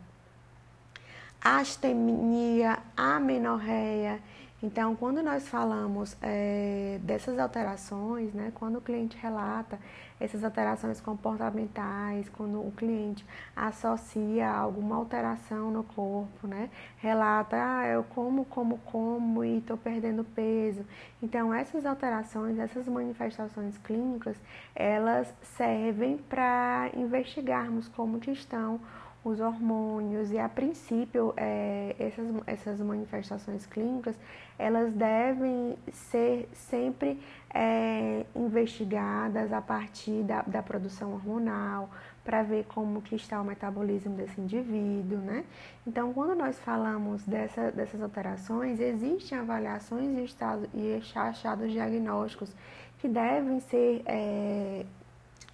Astemia, 1.40 2.78
amenorreia. 2.96 4.20
Então, 4.64 4.96
quando 4.96 5.22
nós 5.22 5.46
falamos 5.46 6.16
é, 6.22 6.98
dessas 7.02 7.38
alterações, 7.38 8.32
né, 8.32 8.50
quando 8.54 8.78
o 8.78 8.80
cliente 8.80 9.14
relata 9.14 9.78
essas 10.18 10.42
alterações 10.42 11.02
comportamentais, 11.02 12.30
quando 12.30 12.66
o 12.66 12.72
cliente 12.74 13.26
associa 13.54 14.50
alguma 14.50 14.96
alteração 14.96 15.70
no 15.70 15.84
corpo, 15.84 16.46
né? 16.46 16.70
Relata, 16.96 17.58
ah, 17.58 17.86
eu 17.88 18.04
como, 18.04 18.46
como, 18.46 18.78
como 18.86 19.44
e 19.44 19.58
estou 19.58 19.76
perdendo 19.76 20.24
peso. 20.24 20.82
Então, 21.22 21.52
essas 21.52 21.84
alterações, 21.84 22.58
essas 22.58 22.88
manifestações 22.88 23.76
clínicas, 23.76 24.38
elas 24.74 25.30
servem 25.58 26.16
para 26.16 26.88
investigarmos 26.96 27.86
como 27.88 28.18
que 28.18 28.30
estão 28.30 28.80
os 29.24 29.40
hormônios 29.40 30.30
e 30.30 30.38
a 30.38 30.48
princípio 30.48 31.32
é, 31.36 31.96
essas, 31.98 32.26
essas 32.46 32.80
manifestações 32.80 33.64
clínicas 33.64 34.14
elas 34.58 34.92
devem 34.92 35.76
ser 35.90 36.48
sempre 36.52 37.18
é, 37.52 38.24
investigadas 38.36 39.52
a 39.52 39.60
partir 39.60 40.22
da, 40.22 40.42
da 40.42 40.62
produção 40.62 41.14
hormonal 41.14 41.90
para 42.22 42.42
ver 42.42 42.64
como 42.66 43.02
que 43.02 43.16
está 43.16 43.40
o 43.40 43.44
metabolismo 43.44 44.14
desse 44.14 44.40
indivíduo, 44.40 45.18
né? 45.18 45.44
Então, 45.86 46.12
quando 46.12 46.34
nós 46.34 46.58
falamos 46.60 47.22
dessa, 47.24 47.70
dessas 47.70 48.00
alterações, 48.00 48.80
existem 48.80 49.36
avaliações 49.36 50.16
e, 50.16 50.24
estado, 50.24 50.68
e 50.72 51.02
achados 51.14 51.70
diagnósticos 51.70 52.54
que 52.98 53.08
devem 53.08 53.60
ser 53.60 54.02
é, 54.06 54.86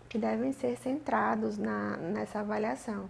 que 0.09 0.19
devem 0.19 0.53
ser 0.53 0.77
centrados 0.77 1.57
na, 1.57 1.97
nessa 1.97 2.41
avaliação. 2.41 3.09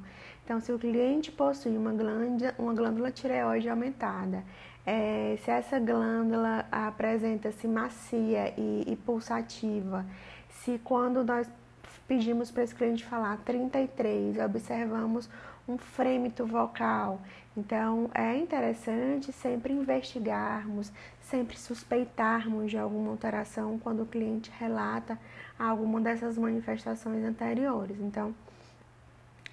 Então, 0.51 0.61
se 0.61 0.73
o 0.73 0.79
cliente 0.81 1.31
possui 1.31 1.77
uma 1.77 1.93
glândula, 1.93 2.53
uma 2.59 2.75
glândula 2.75 3.13
tireoide 3.13 3.69
aumentada, 3.69 4.43
é, 4.85 5.39
se 5.45 5.49
essa 5.49 5.79
glândula 5.79 6.67
apresenta-se 6.73 7.69
macia 7.69 8.53
e, 8.59 8.83
e, 8.85 8.97
pulsativa, 8.97 10.05
se 10.49 10.81
quando 10.83 11.23
nós 11.23 11.49
pedimos 12.09 12.51
para 12.51 12.65
esse 12.65 12.75
cliente 12.75 13.05
falar 13.05 13.37
33, 13.45 14.39
observamos 14.39 15.31
um 15.69 15.79
frêmito 15.79 16.45
vocal. 16.45 17.21
Então, 17.57 18.11
é 18.13 18.37
interessante 18.37 19.33
sempre 19.33 19.73
investigarmos, 19.73 20.91
sempre 21.21 21.57
suspeitarmos 21.57 22.73
de 22.73 22.77
alguma 22.77 23.13
alteração 23.13 23.79
quando 23.79 24.03
o 24.03 24.07
cliente 24.07 24.51
relata 24.59 25.17
alguma 25.57 26.01
dessas 26.01 26.37
manifestações 26.37 27.25
anteriores. 27.25 28.01
Então, 28.01 28.35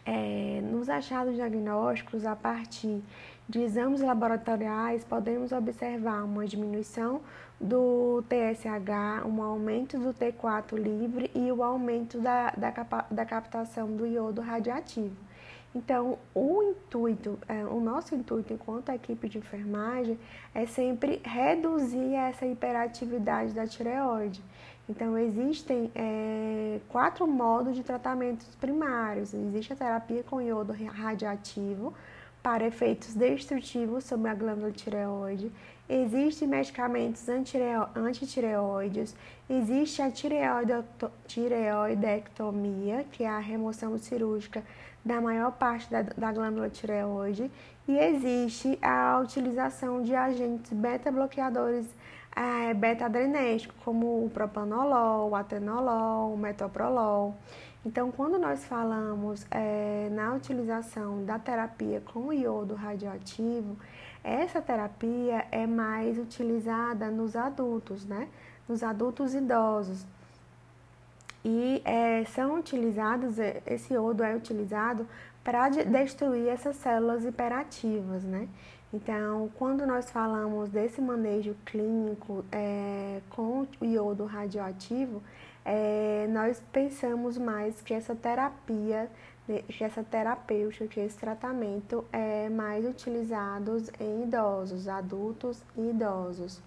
é, 0.08 0.62
nos 0.62 0.88
achados 0.88 1.36
diagnósticos, 1.36 2.26
a 2.26 2.34
partir 2.34 3.04
de 3.48 3.60
exames 3.60 4.00
laboratoriais, 4.00 5.04
podemos 5.04 5.52
observar 5.52 6.24
uma 6.24 6.46
diminuição 6.46 7.20
do 7.60 8.24
TSH, 8.30 9.26
um 9.26 9.42
aumento 9.44 9.98
do 9.98 10.14
T4 10.14 10.78
livre 10.78 11.30
e 11.36 11.52
o 11.52 11.62
aumento 11.62 12.20
da, 12.20 12.52
da, 12.52 12.72
da 13.12 13.26
captação 13.26 13.92
do 13.96 14.08
iodo 14.08 14.42
radioativo. 14.42 15.16
Então, 15.76 16.18
o 16.34 16.64
intuito, 16.64 17.38
é, 17.48 17.66
o 17.66 17.80
nosso 17.80 18.16
intuito 18.16 18.54
enquanto 18.54 18.90
equipe 18.90 19.28
de 19.28 19.38
enfermagem 19.38 20.18
é 20.56 20.66
sempre 20.66 21.22
reduzir 21.24 22.16
essa 22.16 22.46
hiperatividade 22.46 23.54
da 23.54 23.68
tireoide. 23.68 24.42
Então, 24.89 25.17
existem 25.17 25.91
é, 25.94 26.79
quatro 26.88 27.27
modos 27.27 27.75
de 27.75 27.84
tratamentos 27.84 28.48
primários. 28.56 29.34
Existe 29.34 29.74
a 29.74 29.75
terapia 29.75 30.24
com 30.24 30.41
iodo 30.41 30.72
radioativo 30.72 31.94
para 32.41 32.65
efeitos 32.65 33.13
destrutivos 33.13 34.06
sobre 34.06 34.29
a 34.29 34.34
glândula 34.34 34.72
tireoide. 34.72 35.51
Existem 35.89 36.48
medicamentos 36.48 37.27
antitireoides. 37.29 39.13
Existe 39.50 40.01
a 40.01 40.10
tireoidectomia, 40.10 43.06
que 43.12 43.24
é 43.24 43.29
a 43.29 43.39
remoção 43.39 43.98
cirúrgica 43.98 44.63
da 45.03 45.20
maior 45.20 45.51
parte 45.51 45.91
da, 45.91 46.03
da 46.03 46.32
glândula 46.32 46.70
tireoide. 46.70 47.51
E 47.88 47.98
existe 47.98 48.79
a 48.82 49.20
utilização 49.22 50.01
de 50.01 50.15
agentes 50.15 50.72
beta-bloqueadores 50.72 51.86
é, 52.38 52.72
beta-adrenérgico, 52.72 53.74
como 53.84 54.24
o 54.24 54.29
propanolol, 54.29 55.32
o 55.32 55.36
atenolol, 55.36 56.34
o 56.34 56.38
metoprolol. 56.38 57.36
Então, 57.84 58.12
quando 58.12 58.38
nós 58.38 58.63
falamos 58.63 59.48
é, 59.50 60.08
na 60.12 60.34
utilização 60.36 61.25
da 61.25 61.39
terapia 61.39 62.00
com 62.13 62.32
iodo 62.32 62.75
radioativo, 62.75 63.75
essa 64.24 64.62
terapia 64.62 65.48
é 65.51 65.65
mais 65.65 66.20
utilizada 66.20 67.10
nos 67.10 67.36
adultos, 67.36 68.06
né? 68.06 68.27
Nos 68.70 68.84
adultos 68.84 69.34
idosos. 69.34 70.06
E 71.44 71.82
é, 71.86 72.24
são 72.25 72.60
utilizados, 72.60 73.39
é, 73.39 73.63
esse 73.65 73.94
iodo 73.94 74.22
é 74.22 74.36
utilizado 74.36 75.08
para 75.44 75.70
destruir 75.70 76.50
essas 76.50 76.75
células 76.75 77.24
hiperativas, 77.24 78.24
né? 78.24 78.48
Então, 78.94 79.50
quando 79.56 79.86
nós 79.86 80.10
falamos 80.10 80.70
desse 80.70 81.01
manejo 81.01 81.56
clínico 81.65 82.46
é, 82.51 83.20
com 83.29 83.67
o 83.82 83.86
iodo 83.86 84.25
radioativo, 84.25 85.22
é, 85.65 86.25
nós 86.29 86.63
pensamos 86.72 87.38
mais 87.38 87.82
que 87.82 87.94
essa 87.94 88.15
terapia 88.15 89.10
que 89.70 89.84
essa 89.84 90.03
terapêutica, 90.03 90.88
que 90.88 91.00
esse 91.00 91.17
tratamento 91.17 92.03
é 92.12 92.50
mais 92.50 92.86
utilizado 92.86 93.82
em 94.00 94.24
idosos, 94.24 94.88
adultos 94.89 95.63
e 95.77 95.89
idosos. 95.89 96.62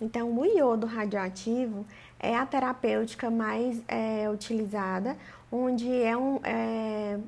Então, 0.00 0.38
o 0.38 0.44
iodo 0.44 0.86
radioativo 0.86 1.86
é 2.18 2.36
a 2.36 2.44
terapêutica 2.44 3.30
mais 3.30 3.82
é, 3.88 4.28
utilizada, 4.28 5.16
onde 5.50 5.90
é, 5.90 6.16
um, 6.16 6.38
é, 6.44 7.18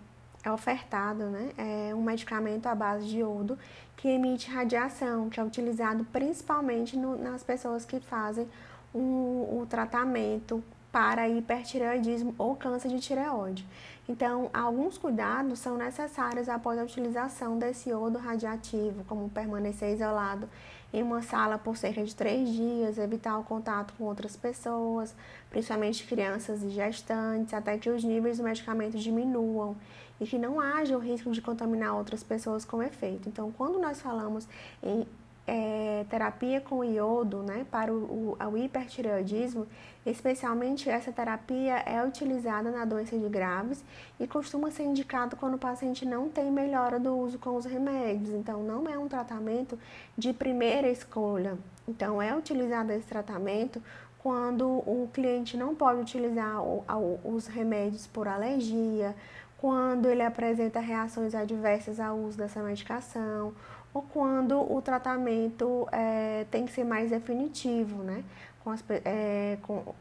é 0.47 0.53
ofertado 0.53 1.25
né, 1.25 1.50
é 1.59 1.95
um 1.95 2.03
medicamento 2.03 2.67
à 2.67 2.75
base 2.75 3.07
de 3.07 3.19
iodo 3.19 3.59
que 3.97 4.09
emite 4.09 4.50
radiação, 4.50 5.29
que 5.29 5.41
é 5.41 5.45
utilizado 5.45 6.05
principalmente 6.12 6.97
no, 6.97 7.19
nas 7.19 7.43
pessoas 7.43 7.85
que 7.85 7.99
fazem 7.99 8.49
o 8.95 9.67
tratamento 9.69 10.62
para 10.91 11.29
hipertireoidismo 11.29 12.35
ou 12.38 12.57
câncer 12.57 12.88
de 12.88 12.99
tireoide. 13.00 13.67
Então, 14.09 14.49
alguns 14.55 14.97
cuidados 14.97 15.59
são 15.59 15.76
necessários 15.76 16.49
após 16.49 16.79
a 16.79 16.85
utilização 16.85 17.59
desse 17.59 17.91
iodo 17.91 18.19
radioativo, 18.19 19.05
como 19.05 19.29
permanecer 19.29 19.93
isolado 19.93 20.49
em 20.93 21.03
uma 21.03 21.21
sala 21.21 21.59
por 21.59 21.76
cerca 21.76 22.03
de 22.03 22.15
três 22.15 22.49
dias, 22.49 22.97
evitar 22.97 23.37
o 23.37 23.45
contato 23.45 23.93
com 23.99 24.05
outras 24.05 24.37
pessoas, 24.37 25.15
principalmente 25.50 26.07
crianças 26.07 26.62
e 26.62 26.71
gestantes, 26.71 27.53
até 27.53 27.76
que 27.76 27.91
os 27.91 28.03
níveis 28.03 28.38
do 28.38 28.45
medicamento 28.45 28.97
diminuam 28.97 29.76
e 30.21 30.27
que 30.27 30.39
não 30.39 30.61
haja 30.61 30.97
o 30.97 31.01
risco 31.01 31.31
de 31.31 31.43
contaminar 31.43 31.95
outras 31.95 32.23
pessoas 32.23 32.65
com 32.65 32.83
efeito. 32.83 33.29
Então, 33.29 33.53
quando 33.53 33.79
nós 33.79 34.01
falamos 34.01 34.49
em 34.83 35.07
é, 35.47 36.05
terapia 36.11 36.61
com 36.61 36.83
iodo 36.83 37.43
né, 37.43 37.65
para 37.71 37.93
o, 37.93 38.37
o, 38.39 38.47
o, 38.53 38.59
hipertireoidismo, 38.59 39.67
especialmente 40.05 40.91
essa 40.91 41.13
terapia 41.13 41.77
é 41.87 42.05
utilizada 42.05 42.71
na 42.71 42.85
doença 42.85 43.17
de 43.17 43.29
graves 43.29 43.85
e 44.19 44.27
costuma 44.27 44.71
ser 44.71 44.83
indicado 44.83 45.37
quando 45.37 45.55
o 45.55 45.59
paciente 45.59 46.05
não 46.05 46.29
tem 46.29 46.51
melhora 46.51 46.99
do 46.99 47.17
uso 47.17 47.39
com 47.39 47.55
os 47.57 47.65
remédios. 47.65 48.31
Então, 48.31 48.63
não 48.63 48.89
é 48.89 48.99
um 48.99 49.07
tratamento 49.07 49.79
de 50.19 50.33
primeira 50.33 50.89
escolha. 50.89 51.57
Então, 51.87 52.21
é 52.21 52.37
utilizado 52.37 52.93
esse 52.93 53.07
tratamento 53.07 53.81
quando 54.19 54.67
o 54.67 55.09
cliente 55.13 55.57
não 55.57 55.73
pode 55.73 56.01
utilizar 56.01 56.61
os 56.61 57.47
remédios 57.47 58.09
por 58.09 58.27
alergia, 58.27 59.15
quando 59.59 60.07
ele 60.07 60.23
apresenta 60.23 60.81
reações 60.81 61.35
adversas 61.35 61.99
ao 61.99 62.17
uso 62.19 62.37
dessa 62.37 62.63
medicação 62.63 63.55
ou 63.97 64.03
quando 64.03 64.61
o 64.61 64.83
tratamento 64.83 65.89
é, 65.91 66.45
tem 66.51 66.67
que 66.67 66.73
ser 66.73 66.85
mais 66.85 67.11
definitivo, 67.11 68.03
né? 68.03 68.23
Com, 68.63 68.71
as, 68.71 68.85
é, 69.05 69.57
com 69.63 69.95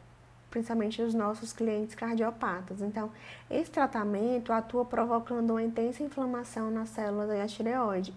principalmente 0.50 1.00
os 1.00 1.14
nossos 1.14 1.52
clientes 1.52 1.94
cardiopatas. 1.94 2.82
Então, 2.82 3.10
esse 3.50 3.70
tratamento 3.70 4.52
atua 4.52 4.84
provocando 4.84 5.50
uma 5.50 5.62
intensa 5.62 6.02
inflamação 6.02 6.70
nas 6.70 6.90
células 6.90 7.28
da 7.28 7.46
tireoide, 7.46 8.12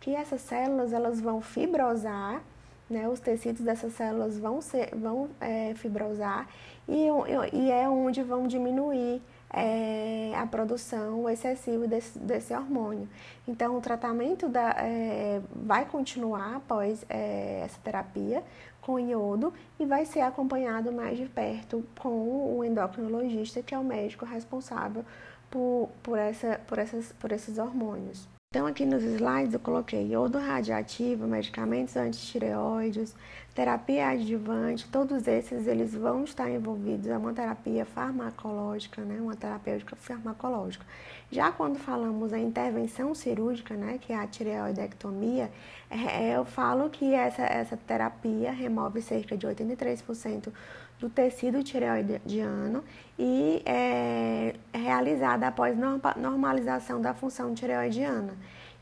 que 0.00 0.14
essas 0.14 0.42
células 0.42 0.92
elas 0.92 1.20
vão 1.20 1.40
fibrosar, 1.40 2.40
né? 2.88 3.08
Os 3.08 3.18
tecidos 3.18 3.62
dessas 3.62 3.92
células 3.94 4.38
vão 4.38 4.60
ser, 4.60 4.94
vão 4.94 5.28
é, 5.40 5.74
fibrosar 5.74 6.48
e, 6.88 7.06
e 7.52 7.70
é 7.70 7.88
onde 7.88 8.22
vão 8.22 8.46
diminuir 8.46 9.20
é, 9.52 10.32
a 10.36 10.46
produção 10.46 11.28
excessiva 11.28 11.86
desse, 11.86 12.18
desse, 12.18 12.54
hormônio. 12.54 13.08
Então, 13.46 13.76
o 13.76 13.80
tratamento 13.80 14.48
da, 14.48 14.70
é, 14.78 15.40
vai 15.54 15.84
continuar 15.84 16.56
após 16.56 17.04
é, 17.08 17.62
essa 17.64 17.78
terapia 17.82 18.42
com 18.80 18.98
iodo 18.98 19.52
e 19.78 19.84
vai 19.84 20.04
ser 20.06 20.20
acompanhado 20.20 20.92
mais 20.92 21.18
de 21.18 21.26
perto 21.26 21.84
com 21.98 22.56
o 22.58 22.64
endocrinologista, 22.64 23.62
que 23.62 23.74
é 23.74 23.78
o 23.78 23.84
médico 23.84 24.24
responsável 24.24 25.04
por, 25.50 25.90
por, 26.02 26.18
essa, 26.18 26.60
por, 26.66 26.78
essas, 26.78 27.12
por 27.12 27.32
esses 27.32 27.58
hormônios. 27.58 28.28
Então, 28.52 28.66
aqui 28.66 28.84
nos 28.84 29.04
slides 29.04 29.54
eu 29.54 29.60
coloquei 29.60 30.08
iodo 30.08 30.36
radioativo, 30.36 31.24
medicamentos 31.24 31.96
antitireoides, 31.96 33.14
terapia 33.54 34.08
adjuvante, 34.08 34.88
todos 34.90 35.28
esses 35.28 35.68
eles 35.68 35.94
vão 35.94 36.24
estar 36.24 36.50
envolvidos 36.50 37.06
é 37.06 37.16
uma 37.16 37.32
terapia 37.32 37.84
farmacológica, 37.84 39.02
né, 39.02 39.20
uma 39.20 39.36
terapêutica 39.36 39.94
farmacológica. 39.94 40.84
Já 41.30 41.52
quando 41.52 41.78
falamos 41.78 42.32
em 42.32 42.44
intervenção 42.44 43.14
cirúrgica, 43.14 43.76
né, 43.76 43.98
que 44.00 44.12
é 44.12 44.16
a 44.16 44.26
tireoidectomia, 44.26 45.48
é, 45.88 46.36
eu 46.36 46.44
falo 46.44 46.90
que 46.90 47.14
essa, 47.14 47.42
essa 47.42 47.76
terapia 47.76 48.50
remove 48.50 49.00
cerca 49.00 49.36
de 49.36 49.46
83% 49.46 50.52
do 51.00 51.08
tecido 51.08 51.64
tireoidiano 51.64 52.84
e 53.18 53.62
é 53.64 54.54
realizada 54.72 55.48
após 55.48 55.76
normalização 56.16 57.00
da 57.00 57.14
função 57.14 57.54
tireoidiana. 57.54 58.34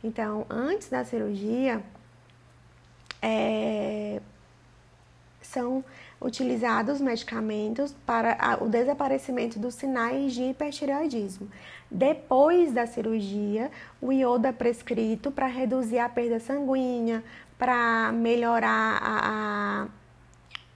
Então, 0.02 0.44
antes 0.50 0.88
da 0.88 1.04
cirurgia, 1.04 1.82
é, 3.22 4.20
são 5.40 5.84
utilizados 6.20 7.00
medicamentos 7.00 7.94
para 8.04 8.58
o 8.60 8.68
desaparecimento 8.68 9.58
dos 9.58 9.74
sinais 9.74 10.34
de 10.34 10.42
hipertireoidismo. 10.42 11.48
Depois 11.88 12.72
da 12.72 12.86
cirurgia, 12.86 13.70
o 14.00 14.12
iodo 14.12 14.46
é 14.46 14.52
prescrito 14.52 15.30
para 15.30 15.46
reduzir 15.46 16.00
a 16.00 16.08
perda 16.08 16.40
sanguínea, 16.40 17.22
para 17.56 18.12
melhorar 18.12 18.98
a 19.00 19.88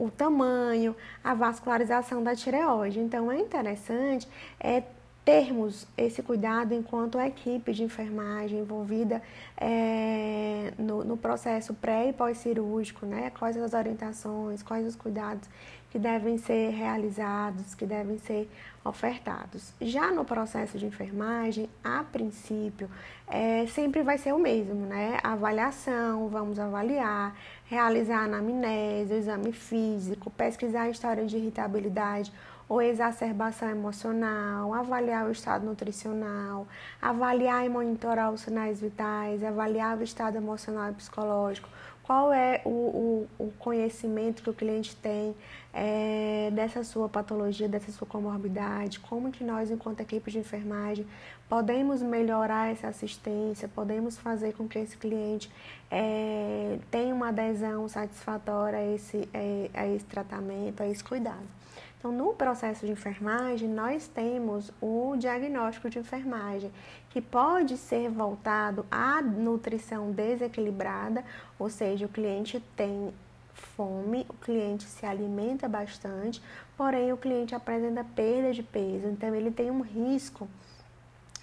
o 0.04 0.10
tamanho, 0.10 0.96
a 1.22 1.32
vascularização 1.32 2.22
da 2.24 2.34
tireoide. 2.34 2.98
Então 2.98 3.30
é 3.30 3.38
interessante 3.38 4.28
é, 4.58 4.82
termos 5.24 5.86
esse 5.96 6.22
cuidado 6.22 6.74
enquanto 6.74 7.18
a 7.18 7.26
equipe 7.28 7.72
de 7.72 7.84
enfermagem 7.84 8.58
envolvida 8.58 9.22
é, 9.56 10.72
no, 10.76 11.04
no, 11.04 11.16
processo 11.16 11.72
pré 11.74 12.08
e 12.08 12.12
pós-cirúrgico, 12.12 13.06
né? 13.06 13.30
Quais 13.38 13.56
as 13.56 13.72
orientações, 13.72 14.62
quais 14.62 14.86
os 14.86 14.96
cuidados 14.96 15.48
que 15.90 15.98
devem 15.98 16.38
ser 16.38 16.70
realizados, 16.70 17.74
que 17.74 17.84
devem 17.84 18.16
ser 18.16 18.50
ofertados. 18.82 19.74
Já 19.78 20.10
no 20.10 20.24
processo 20.24 20.78
de 20.78 20.86
enfermagem, 20.86 21.68
a 21.84 22.02
princípio, 22.02 22.88
é, 23.28 23.66
sempre 23.66 24.02
vai 24.02 24.16
ser 24.16 24.32
o 24.32 24.38
mesmo, 24.38 24.86
né? 24.86 25.18
Avaliação, 25.22 26.28
vamos 26.28 26.58
avaliar, 26.58 27.36
realizar 27.66 28.24
anamnese, 28.24 29.12
o 29.12 29.16
exame 29.18 29.52
físico, 29.52 30.30
pesquisar 30.30 30.82
a 30.82 30.90
história 30.90 31.26
de 31.26 31.36
irritabilidade 31.36 32.32
ou 32.68 32.80
exacerbação 32.80 33.68
emocional, 33.68 34.72
avaliar 34.72 35.26
o 35.26 35.32
estado 35.32 35.64
nutricional, 35.64 36.66
avaliar 37.00 37.64
e 37.64 37.68
monitorar 37.68 38.32
os 38.32 38.40
sinais 38.40 38.80
vitais, 38.80 39.42
avaliar 39.44 39.98
o 39.98 40.02
estado 40.02 40.36
emocional 40.36 40.90
e 40.90 40.94
psicológico, 40.94 41.68
qual 42.02 42.32
é 42.32 42.60
o, 42.64 42.68
o, 42.68 43.28
o 43.46 43.52
conhecimento 43.58 44.42
que 44.42 44.50
o 44.50 44.54
cliente 44.54 44.94
tem 44.96 45.34
é, 45.72 46.50
dessa 46.52 46.82
sua 46.82 47.08
patologia, 47.08 47.68
dessa 47.68 47.92
sua 47.92 48.06
comorbidade, 48.06 48.98
como 49.00 49.30
que 49.30 49.44
nós, 49.44 49.70
enquanto 49.70 50.00
equipe 50.00 50.30
de 50.30 50.38
enfermagem, 50.38 51.06
podemos 51.48 52.02
melhorar 52.02 52.70
essa 52.72 52.88
assistência, 52.88 53.68
podemos 53.68 54.18
fazer 54.18 54.52
com 54.54 54.66
que 54.66 54.78
esse 54.78 54.96
cliente 54.96 55.50
é, 55.90 56.78
tenha 56.90 57.14
uma 57.14 57.28
adesão 57.28 57.88
satisfatória 57.88 58.78
a 58.78 58.94
esse, 58.94 59.28
é, 59.32 59.70
a 59.72 59.86
esse 59.86 60.04
tratamento, 60.04 60.82
a 60.82 60.88
esse 60.88 61.04
cuidado. 61.04 61.61
Então, 62.02 62.10
no 62.10 62.34
processo 62.34 62.84
de 62.84 62.90
enfermagem, 62.90 63.68
nós 63.68 64.08
temos 64.08 64.72
o 64.80 65.14
diagnóstico 65.16 65.88
de 65.88 66.00
enfermagem, 66.00 66.68
que 67.10 67.22
pode 67.22 67.76
ser 67.76 68.10
voltado 68.10 68.84
à 68.90 69.22
nutrição 69.22 70.10
desequilibrada, 70.10 71.24
ou 71.56 71.70
seja, 71.70 72.04
o 72.04 72.08
cliente 72.08 72.60
tem 72.74 73.14
fome, 73.54 74.26
o 74.28 74.32
cliente 74.32 74.82
se 74.82 75.06
alimenta 75.06 75.68
bastante, 75.68 76.42
porém 76.76 77.12
o 77.12 77.16
cliente 77.16 77.54
apresenta 77.54 78.02
perda 78.02 78.52
de 78.52 78.64
peso, 78.64 79.06
então 79.06 79.32
ele 79.32 79.52
tem 79.52 79.70
um 79.70 79.80
risco 79.80 80.48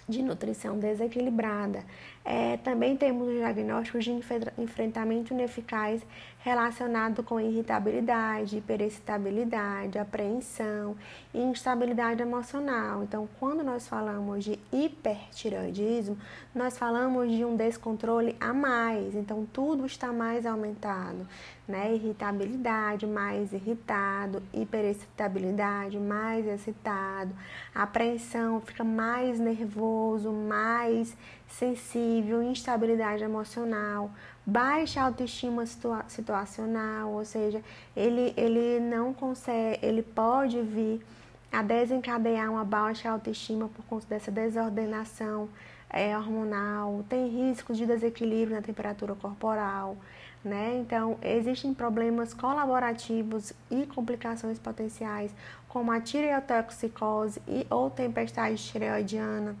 de 0.06 0.22
nutrição 0.22 0.78
desequilibrada. 0.78 1.86
É, 2.32 2.58
também 2.58 2.96
temos 2.96 3.26
o 3.26 3.32
diagnóstico 3.32 3.98
de 3.98 4.12
enfrentamento 4.56 5.34
ineficaz 5.34 6.00
relacionado 6.44 7.24
com 7.24 7.40
irritabilidade, 7.40 8.56
hiperexcitabilidade, 8.56 9.98
apreensão 9.98 10.96
e 11.34 11.38
instabilidade 11.38 12.22
emocional. 12.22 13.02
Então, 13.02 13.28
quando 13.40 13.64
nós 13.64 13.88
falamos 13.88 14.44
de 14.44 14.60
hipertiroidismo, 14.72 16.16
nós 16.54 16.78
falamos 16.78 17.30
de 17.30 17.44
um 17.44 17.56
descontrole 17.56 18.36
a 18.40 18.54
mais. 18.54 19.16
Então, 19.16 19.44
tudo 19.52 19.84
está 19.84 20.12
mais 20.12 20.46
aumentado, 20.46 21.26
né? 21.66 21.92
Irritabilidade, 21.94 23.08
mais 23.08 23.52
irritado, 23.52 24.40
hiperexcitabilidade, 24.54 25.98
mais 25.98 26.46
excitado, 26.46 27.34
apreensão, 27.74 28.60
fica 28.60 28.84
mais 28.84 29.40
nervoso, 29.40 30.32
mais 30.32 31.14
sensível, 31.50 32.42
instabilidade 32.42 33.22
emocional, 33.22 34.10
baixa 34.46 35.02
autoestima 35.02 35.66
situa 35.66 36.04
situacional, 36.08 37.10
ou 37.12 37.24
seja, 37.24 37.62
ele, 37.96 38.32
ele 38.36 38.80
não 38.80 39.12
consegue, 39.12 39.84
ele 39.84 40.02
pode 40.02 40.60
vir 40.62 41.04
a 41.52 41.62
desencadear 41.62 42.50
uma 42.50 42.64
baixa 42.64 43.10
autoestima 43.10 43.68
por 43.68 43.84
conta 43.86 44.06
dessa 44.08 44.30
desordenação 44.30 45.48
é, 45.90 46.16
hormonal, 46.16 47.04
tem 47.08 47.28
risco 47.28 47.74
de 47.74 47.84
desequilíbrio 47.84 48.56
na 48.56 48.62
temperatura 48.62 49.14
corporal, 49.16 49.96
né? 50.44 50.78
Então, 50.78 51.18
existem 51.20 51.74
problemas 51.74 52.32
colaborativos 52.32 53.52
e 53.68 53.84
complicações 53.86 54.58
potenciais, 54.58 55.34
como 55.68 55.90
a 55.90 56.00
tireotoxicose 56.00 57.42
e 57.48 57.66
ou 57.68 57.90
tempestade 57.90 58.56
tireoidiana 58.56 59.56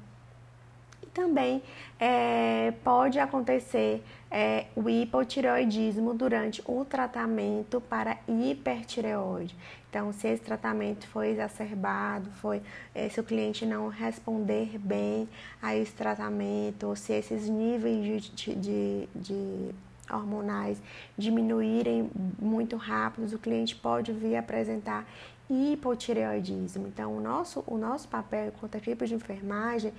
também 1.20 1.62
é, 1.98 2.72
pode 2.82 3.18
acontecer 3.18 4.02
é, 4.30 4.66
o 4.74 4.88
hipotireoidismo 4.88 6.14
durante 6.14 6.62
o 6.64 6.82
tratamento 6.84 7.80
para 7.80 8.16
hipertireoide. 8.26 9.54
Então, 9.90 10.12
se 10.12 10.28
esse 10.28 10.42
tratamento 10.42 11.06
foi 11.08 11.28
exacerbado, 11.28 12.30
foi, 12.40 12.62
é, 12.94 13.08
se 13.08 13.20
o 13.20 13.24
cliente 13.24 13.66
não 13.66 13.88
responder 13.88 14.78
bem 14.78 15.28
a 15.60 15.76
esse 15.76 15.92
tratamento, 15.92 16.86
ou 16.86 16.96
se 16.96 17.12
esses 17.12 17.48
níveis 17.48 18.22
de, 18.22 18.54
de, 18.54 19.08
de 19.14 19.74
hormonais 20.10 20.80
diminuírem 21.18 22.10
muito 22.38 22.76
rápido, 22.76 23.34
o 23.34 23.38
cliente 23.38 23.76
pode 23.76 24.12
vir 24.12 24.36
apresentar 24.36 25.04
hipotireoidismo. 25.50 26.86
Então, 26.86 27.16
o 27.16 27.20
nosso, 27.20 27.64
o 27.66 27.76
nosso 27.76 28.06
papel 28.06 28.48
enquanto 28.48 28.76
equipe 28.76 29.04
de 29.06 29.14
enfermagem 29.14 29.92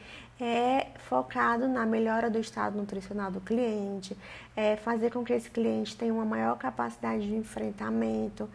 é 0.44 0.88
focado 0.96 1.68
na 1.68 1.86
melhora 1.86 2.28
do 2.28 2.40
estado 2.40 2.76
nutricional 2.76 3.30
do 3.30 3.40
cliente, 3.40 4.18
é 4.56 4.76
fazer 4.76 5.12
com 5.12 5.24
que 5.24 5.32
esse 5.34 5.52
cliente 5.52 5.96
tenha 5.96 6.12
uma 6.12 6.26
maior 6.26 6.58
capacidade 6.58 7.28
de 7.28 7.36
enfrentamento 7.36 8.50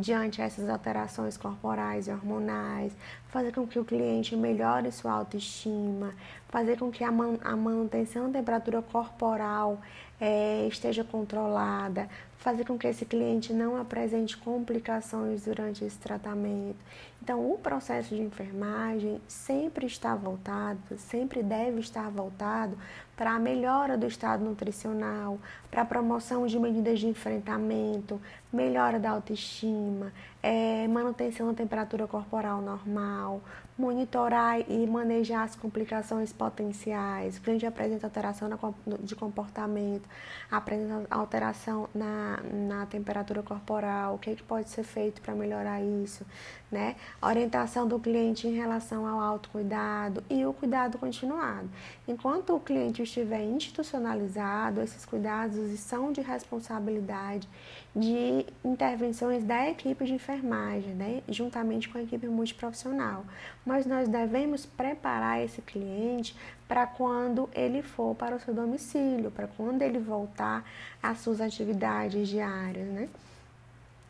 diante 0.00 0.38
dessas 0.38 0.68
alterações 0.68 1.36
corporais 1.36 2.08
e 2.08 2.10
hormonais, 2.10 2.92
fazer 3.28 3.52
com 3.52 3.66
que 3.66 3.78
o 3.78 3.84
cliente 3.84 4.34
melhore 4.34 4.90
sua 4.90 5.12
autoestima, 5.12 6.14
fazer 6.48 6.78
com 6.78 6.90
que 6.90 7.04
a, 7.04 7.12
man, 7.12 7.38
a 7.44 7.54
manutenção 7.54 8.30
da 8.30 8.38
temperatura 8.38 8.80
corporal 8.80 9.78
é, 10.18 10.66
esteja 10.66 11.04
controlada, 11.04 12.08
fazer 12.46 12.64
com 12.64 12.78
que 12.78 12.86
esse 12.86 13.04
cliente 13.04 13.52
não 13.52 13.76
apresente 13.76 14.36
complicações 14.36 15.46
durante 15.46 15.84
esse 15.84 15.98
tratamento. 15.98 16.76
Então, 17.20 17.50
o 17.50 17.58
processo 17.58 18.14
de 18.14 18.22
enfermagem 18.22 19.20
sempre 19.26 19.84
está 19.84 20.14
voltado, 20.14 20.78
sempre 20.96 21.42
deve 21.42 21.80
estar 21.80 22.08
voltado 22.08 22.78
para 23.16 23.32
a 23.32 23.38
melhora 23.40 23.98
do 23.98 24.06
estado 24.06 24.44
nutricional, 24.44 25.40
para 25.72 25.82
a 25.82 25.84
promoção 25.84 26.46
de 26.46 26.56
medidas 26.56 27.00
de 27.00 27.08
enfrentamento, 27.08 28.20
melhora 28.52 29.00
da 29.00 29.10
autoestima, 29.10 30.12
é, 30.40 30.86
manutenção 30.86 31.48
da 31.48 31.54
temperatura 31.54 32.06
corporal 32.06 32.62
normal, 32.62 33.40
monitorar 33.78 34.60
e 34.70 34.86
manejar 34.86 35.42
as 35.42 35.54
complicações 35.54 36.32
potenciais. 36.32 37.36
O 37.36 37.42
cliente 37.42 37.66
apresenta 37.66 38.06
alteração 38.06 38.48
de 39.00 39.14
comportamento, 39.14 40.08
apresenta 40.50 41.06
alteração 41.10 41.88
na, 41.94 42.40
na 42.52 42.86
temperatura 42.86 43.42
corporal, 43.42 44.14
o 44.14 44.18
que, 44.18 44.34
que 44.34 44.42
pode 44.42 44.70
ser 44.70 44.82
feito 44.82 45.20
para 45.20 45.34
melhorar 45.34 45.82
isso, 45.82 46.24
né? 46.72 46.96
Orientação 47.20 47.86
do 47.86 47.98
cliente 47.98 48.48
em 48.48 48.54
relação 48.54 49.06
ao 49.06 49.20
autocuidado 49.20 50.24
e 50.30 50.44
o 50.46 50.52
cuidado 50.52 50.96
continuado. 50.96 51.68
Enquanto 52.08 52.56
o 52.56 52.60
cliente 52.60 53.02
estiver 53.02 53.42
institucionalizado, 53.42 54.80
esses 54.80 55.04
cuidados 55.04 55.78
são 55.80 56.12
de 56.12 56.22
responsabilidade 56.22 57.46
de 57.94 58.44
intervenções 58.64 59.42
da 59.44 59.70
equipe 59.70 60.04
de 60.04 60.12
enfermagem, 60.12 60.94
né? 60.94 61.22
juntamente 61.28 61.88
com 61.88 61.96
a 61.98 62.02
equipe 62.02 62.26
multiprofissional. 62.26 63.24
Mas 63.66 63.84
nós 63.84 64.08
devemos 64.08 64.64
preparar 64.64 65.42
esse 65.44 65.60
cliente 65.60 66.36
para 66.68 66.86
quando 66.86 67.50
ele 67.52 67.82
for 67.82 68.14
para 68.14 68.36
o 68.36 68.40
seu 68.40 68.54
domicílio, 68.54 69.32
para 69.32 69.48
quando 69.48 69.82
ele 69.82 69.98
voltar 69.98 70.64
às 71.02 71.18
suas 71.18 71.40
atividades 71.40 72.28
diárias, 72.28 72.86
né? 72.86 73.08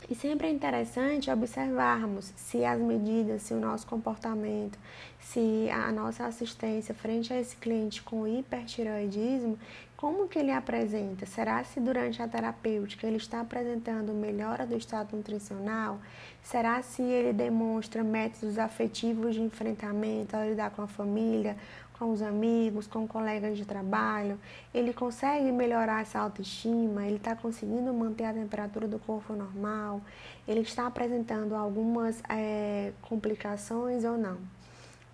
E 0.08 0.14
sempre 0.14 0.46
é 0.46 0.50
interessante 0.50 1.30
observarmos 1.30 2.32
se 2.36 2.64
as 2.64 2.78
medidas, 2.78 3.42
se 3.42 3.54
o 3.54 3.58
nosso 3.58 3.86
comportamento, 3.86 4.78
se 5.18 5.68
a 5.70 5.90
nossa 5.90 6.26
assistência 6.26 6.94
frente 6.94 7.32
a 7.32 7.40
esse 7.40 7.56
cliente 7.56 8.02
com 8.02 8.28
hipertireoidismo, 8.28 9.58
como 9.96 10.28
que 10.28 10.38
ele 10.38 10.52
apresenta? 10.52 11.24
Será 11.24 11.64
se 11.64 11.80
durante 11.80 12.20
a 12.20 12.28
terapêutica 12.28 13.06
ele 13.06 13.16
está 13.16 13.40
apresentando 13.40 14.12
melhora 14.12 14.66
do 14.66 14.76
estado 14.76 15.16
nutricional? 15.16 15.98
Será 16.42 16.82
se 16.82 17.02
ele 17.02 17.32
demonstra 17.32 18.04
métodos 18.04 18.58
afetivos 18.58 19.34
de 19.34 19.40
enfrentamento 19.40 20.36
ao 20.36 20.44
lidar 20.44 20.70
com 20.70 20.82
a 20.82 20.86
família, 20.86 21.56
com 21.98 22.12
os 22.12 22.20
amigos, 22.20 22.86
com 22.86 23.08
colegas 23.08 23.56
de 23.56 23.64
trabalho, 23.64 24.38
ele 24.74 24.92
consegue 24.92 25.50
melhorar 25.50 26.02
essa 26.02 26.18
autoestima, 26.18 27.06
ele 27.06 27.16
está 27.16 27.34
conseguindo 27.34 27.92
manter 27.94 28.24
a 28.24 28.34
temperatura 28.34 28.86
do 28.86 28.98
corpo 28.98 29.32
normal, 29.32 30.02
ele 30.46 30.60
está 30.60 30.86
apresentando 30.86 31.54
algumas 31.54 32.22
é, 32.28 32.92
complicações 33.00 34.04
ou 34.04 34.18
não. 34.18 34.36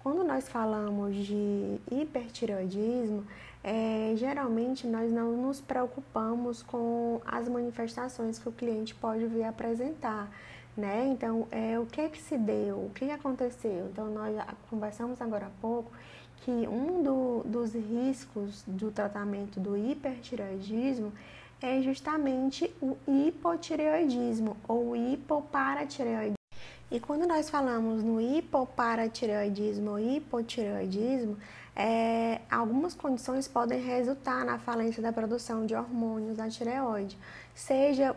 Quando 0.02 0.24
nós 0.24 0.48
falamos 0.48 1.14
de 1.14 1.78
hipertireoidismo, 1.88 3.24
é, 3.64 4.14
geralmente 4.16 4.86
nós 4.86 5.12
não 5.12 5.32
nos 5.36 5.60
preocupamos 5.60 6.62
com 6.62 7.20
as 7.24 7.48
manifestações 7.48 8.38
que 8.38 8.48
o 8.48 8.52
cliente 8.52 8.94
pode 8.94 9.26
vir 9.26 9.44
apresentar. 9.44 10.30
Né? 10.76 11.08
Então, 11.08 11.46
é, 11.50 11.78
o 11.78 11.86
que 11.86 12.00
é 12.00 12.08
que 12.08 12.20
se 12.20 12.36
deu? 12.36 12.76
O 12.76 12.90
que 12.94 13.10
aconteceu? 13.10 13.88
Então, 13.92 14.06
nós 14.10 14.34
conversamos 14.70 15.20
agora 15.20 15.46
há 15.46 15.60
pouco 15.60 15.92
que 16.38 16.50
um 16.50 17.02
do, 17.02 17.42
dos 17.44 17.74
riscos 17.74 18.64
do 18.66 18.90
tratamento 18.90 19.60
do 19.60 19.76
hipertireoidismo 19.76 21.12
é 21.60 21.80
justamente 21.80 22.74
o 22.80 22.96
hipotireoidismo 23.06 24.56
ou 24.66 24.96
hipoparatireoidismo. 24.96 26.36
E 26.90 26.98
quando 26.98 27.26
nós 27.26 27.48
falamos 27.48 28.02
no 28.02 28.20
hipoparatireoidismo 28.20 29.92
ou 29.92 29.98
hipotireoidismo, 29.98 31.36
é, 31.74 32.40
algumas 32.50 32.94
condições 32.94 33.48
podem 33.48 33.80
resultar 33.80 34.44
na 34.44 34.58
falência 34.58 35.02
da 35.02 35.12
produção 35.12 35.64
de 35.64 35.74
hormônios 35.74 36.36
da 36.36 36.48
tireoide, 36.48 37.18
seja 37.54 38.14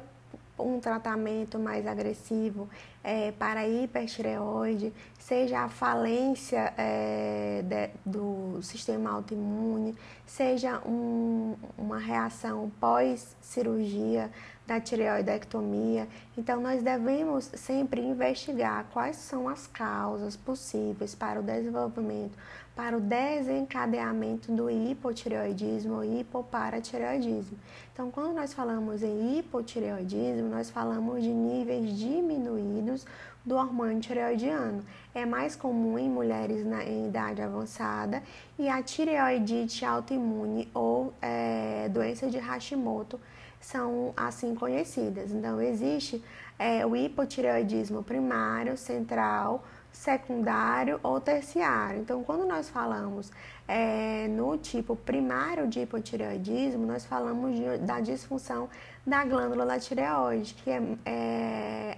um 0.58 0.80
tratamento 0.80 1.60
mais 1.60 1.86
agressivo 1.86 2.70
é, 3.04 3.32
para 3.34 3.68
hipertireoide, 3.68 4.94
seja 5.20 5.62
a 5.62 5.70
falência 5.70 6.74
é, 6.78 7.62
de, 7.64 7.90
do 8.06 8.62
sistema 8.62 9.12
autoimune, 9.12 9.96
seja 10.26 10.80
um, 10.86 11.56
uma 11.78 12.00
reação 12.00 12.72
pós-cirurgia 12.80 14.32
da 14.66 14.80
tireoidectomia. 14.80 16.08
Então, 16.38 16.60
nós 16.60 16.82
devemos 16.82 17.52
sempre 17.54 18.02
investigar 18.02 18.86
quais 18.92 19.18
são 19.18 19.48
as 19.48 19.68
causas 19.68 20.36
possíveis 20.36 21.14
para 21.14 21.40
o 21.40 21.44
desenvolvimento, 21.44 22.36
para 22.76 22.98
o 22.98 23.00
desencadeamento 23.00 24.52
do 24.52 24.70
hipotireoidismo 24.70 25.96
ou 25.96 26.04
hipoparatireoidismo. 26.04 27.58
Então, 27.94 28.12
quando 28.12 28.36
nós 28.36 28.54
falamos 28.54 29.02
em 29.02 29.40
hipotireoidismo, 29.40 30.50
nós 30.50 30.70
falamos 30.70 31.24
de 31.24 31.30
níveis 31.30 31.98
diminuídos 31.98 33.06
do 33.46 33.56
hormônio 33.56 34.02
tireoidiano. 34.02 34.84
É 35.14 35.26
mais 35.26 35.56
comum 35.56 35.98
em 35.98 36.10
mulheres 36.10 36.66
na, 36.66 36.84
em 36.84 37.08
idade 37.08 37.42
avançada 37.42 38.22
e 38.60 38.68
a 38.68 38.84
tireoidite 38.84 39.86
autoimune 39.86 40.68
ou 40.74 41.14
é, 41.22 41.88
doença 41.90 42.30
de 42.30 42.38
Hashimoto 42.38 43.20
são 43.62 44.14
assim 44.18 44.54
conhecidas. 44.54 45.32
Então, 45.32 45.62
existe 45.62 46.22
é, 46.60 46.86
o 46.86 46.96
hipotireoidismo 46.96 48.04
primário, 48.04 48.78
central, 48.78 49.64
secundário 49.96 51.00
ou 51.02 51.20
terciário. 51.22 52.02
Então, 52.02 52.24
quando 52.24 52.46
nós 52.46 52.70
falamos 52.70 53.32
é, 53.68 54.28
no 54.28 54.58
tipo 54.58 54.96
primário 54.96 55.68
de 55.68 55.80
hipotireoidismo, 55.80 56.86
nós 56.86 57.06
falamos 57.06 57.56
de, 57.56 57.78
da 57.80 58.00
disfunção 58.02 58.70
da 59.08 59.24
glândula 59.24 59.66
da 59.66 59.80
tireoide, 59.80 60.54
que 60.54 60.70
é, 60.70 60.82
é, 61.06 61.98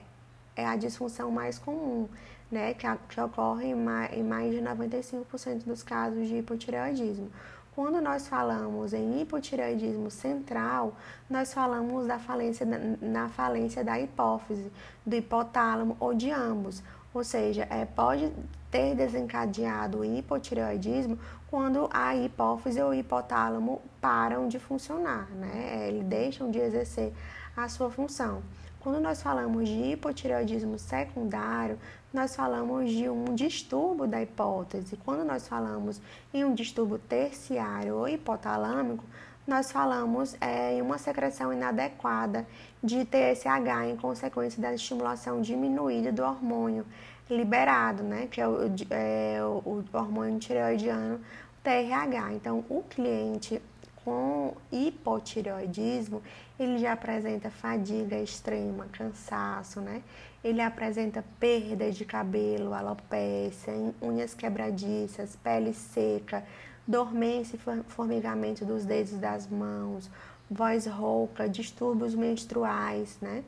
é 0.55 0.65
a 0.65 0.75
disfunção 0.75 1.31
mais 1.31 1.57
comum, 1.57 2.07
né, 2.51 2.73
que, 2.75 2.85
a, 2.85 2.97
que 3.09 3.19
ocorre 3.19 3.67
em 3.69 3.75
mais, 3.75 4.13
em 4.13 4.23
mais 4.23 4.53
de 4.53 4.61
95% 4.61 5.65
dos 5.65 5.81
casos 5.81 6.27
de 6.27 6.37
hipotireoidismo. 6.37 7.31
Quando 7.77 8.01
nós 8.01 8.27
falamos 8.27 8.91
em 8.91 9.21
hipotireoidismo 9.21 10.09
central, 10.09 10.95
nós 11.29 11.53
falamos 11.53 12.07
da 12.07 12.17
falência, 12.17 12.65
na 12.99 13.29
falência 13.29 13.83
da 13.83 13.99
hipófise, 13.99 14.71
do 15.05 15.15
hipotálamo 15.15 15.95
ou 15.99 16.11
de 16.11 16.31
ambos. 16.31 16.81
Ou 17.17 17.23
seja, 17.23 17.67
é, 17.71 17.83
pode 17.83 18.31
ter 18.69 18.93
desencadeado 18.93 20.01
o 20.01 20.05
hipotireoidismo 20.05 21.17
quando 21.49 21.89
a 21.91 22.15
hipófise 22.15 22.79
ou 22.79 22.93
hipotálamo 22.93 23.81
param 23.99 24.47
de 24.47 24.59
funcionar, 24.59 25.27
né? 25.31 25.87
Ele 25.87 26.03
deixa 26.03 26.27
deixam 26.27 26.51
de 26.51 26.59
exercer 26.59 27.11
a 27.55 27.67
sua 27.67 27.89
função. 27.89 28.43
Quando 28.79 28.99
nós 29.01 29.19
falamos 29.19 29.67
de 29.67 29.93
hipotireoidismo 29.93 30.77
secundário, 30.77 31.79
nós 32.13 32.35
falamos 32.35 32.91
de 32.91 33.09
um 33.09 33.33
distúrbio 33.33 34.05
da 34.05 34.21
hipótese. 34.21 34.95
Quando 34.97 35.25
nós 35.25 35.47
falamos 35.47 35.99
em 36.31 36.45
um 36.45 36.53
distúrbio 36.53 36.99
terciário 36.99 37.95
ou 37.95 38.07
hipotalâmico, 38.07 39.03
nós 39.47 39.71
falamos 39.71 40.35
é, 40.41 40.73
em 40.73 40.81
uma 40.81 40.97
secreção 40.97 41.53
inadequada 41.53 42.45
de 42.83 43.05
TSH 43.05 43.89
em 43.89 43.95
consequência 43.95 44.61
da 44.61 44.73
estimulação 44.73 45.41
diminuída 45.41 46.11
do 46.11 46.21
hormônio 46.21 46.85
liberado, 47.29 48.03
né, 48.03 48.27
que 48.29 48.41
é 48.41 48.47
o, 48.47 48.57
é, 48.89 49.39
o 49.43 49.83
hormônio 49.93 50.37
tireoidiano, 50.37 51.21
TRH. 51.63 52.33
Então, 52.33 52.65
o 52.69 52.83
cliente 52.83 53.61
com 54.03 54.53
hipotireoidismo, 54.71 56.21
ele 56.57 56.77
já 56.77 56.93
apresenta 56.93 57.49
fadiga 57.49 58.17
extrema, 58.17 58.85
cansaço, 58.93 59.81
né? 59.81 60.01
Ele 60.41 60.61
apresenta 60.61 61.25
perda 61.37 61.91
de 61.91 62.05
cabelo, 62.05 62.73
alopecia, 62.73 63.93
unhas 64.01 64.33
quebradiças, 64.33 65.35
pele 65.35 65.73
seca, 65.73 66.45
dormência 66.87 67.57
e 67.57 67.83
formigamento 67.89 68.63
dos 68.63 68.85
dedos 68.85 69.13
das 69.13 69.47
mãos, 69.47 70.09
voz 70.49 70.85
rouca, 70.85 71.49
distúrbios 71.49 72.15
menstruais, 72.15 73.17
né? 73.21 73.43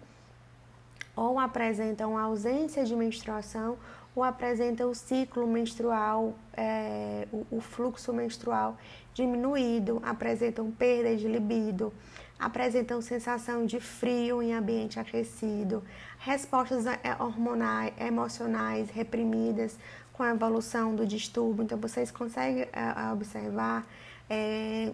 Ou 1.16 1.40
apresentam 1.40 2.18
ausência 2.18 2.84
de 2.84 2.96
menstruação 2.96 3.78
ou 4.16 4.24
apresentam 4.24 4.90
o 4.90 4.96
ciclo 4.96 5.48
menstrual, 5.48 6.34
é, 6.54 7.28
o, 7.32 7.46
o 7.58 7.62
fluxo 7.62 8.12
menstrual 8.12 8.78
diminuído, 9.14 10.02
apresentam 10.04 10.70
perda 10.72 11.16
de 11.16 11.28
libido, 11.28 11.94
apresentam 12.40 13.02
sensação 13.02 13.66
de 13.66 13.80
frio 13.80 14.42
em 14.42 14.54
ambiente 14.54 15.00
aquecido, 15.00 15.84
respostas 16.20 16.86
é, 16.86 17.00
hormonais, 17.20 17.94
emocionais 18.00 18.90
reprimidas 18.90 19.78
com 20.20 20.24
a 20.24 20.32
evolução 20.32 20.94
do 20.94 21.06
distúrbio. 21.06 21.64
Então, 21.64 21.78
vocês 21.78 22.12
conseguem 22.12 22.68
é, 22.74 23.14
observar, 23.14 23.88
é, 24.30 24.92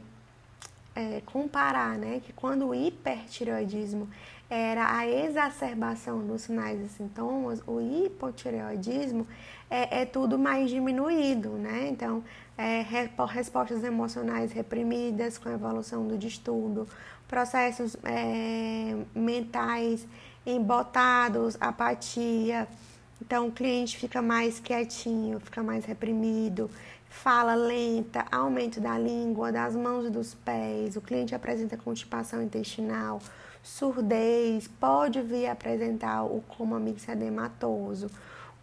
é, 0.96 1.22
comparar, 1.26 1.98
né, 1.98 2.22
que 2.24 2.32
quando 2.32 2.68
o 2.68 2.76
hipertireoidismo 2.76 4.08
era 4.48 4.96
a 4.96 5.08
exacerbação 5.08 6.20
dos 6.20 6.44
sinais 6.44 6.80
e 6.80 6.88
sintomas, 6.90 7.60
o 7.66 7.82
hipotireoidismo 7.82 9.26
é, 9.68 10.02
é 10.02 10.06
tudo 10.06 10.38
mais 10.38 10.70
diminuído, 10.70 11.50
né? 11.54 11.88
Então, 11.90 12.24
é, 12.56 12.86
respostas 13.28 13.84
emocionais 13.84 14.52
reprimidas 14.52 15.40
com 15.40 15.50
a 15.50 15.54
evolução 15.54 16.08
do 16.08 16.20
distúrbio, 16.20 16.88
processos 17.28 17.98
é, 18.04 18.96
mentais 19.16 20.06
embotados, 20.46 21.58
apatia. 21.60 22.68
Então, 23.22 23.48
o 23.48 23.52
cliente 23.52 23.98
fica 23.98 24.22
mais 24.22 24.60
quietinho, 24.60 25.40
fica 25.40 25.64
mais 25.64 25.86
reprimido, 25.86 26.70
fala 27.10 27.56
lenta, 27.56 28.26
aumento 28.32 28.80
da 28.82 28.98
língua, 29.00 29.52
das 29.52 29.76
mãos 29.76 30.06
e 30.06 30.10
dos 30.10 30.34
pés. 30.34 30.96
O 30.96 31.02
cliente 31.02 31.34
apresenta 31.34 31.78
constipação 31.78 32.42
intestinal, 32.44 33.22
surdez, 33.64 34.68
pode 34.68 35.22
vir 35.22 35.48
apresentar 35.48 36.24
o 36.24 36.42
coma 36.42 36.80
mixedematoso. 36.80 38.12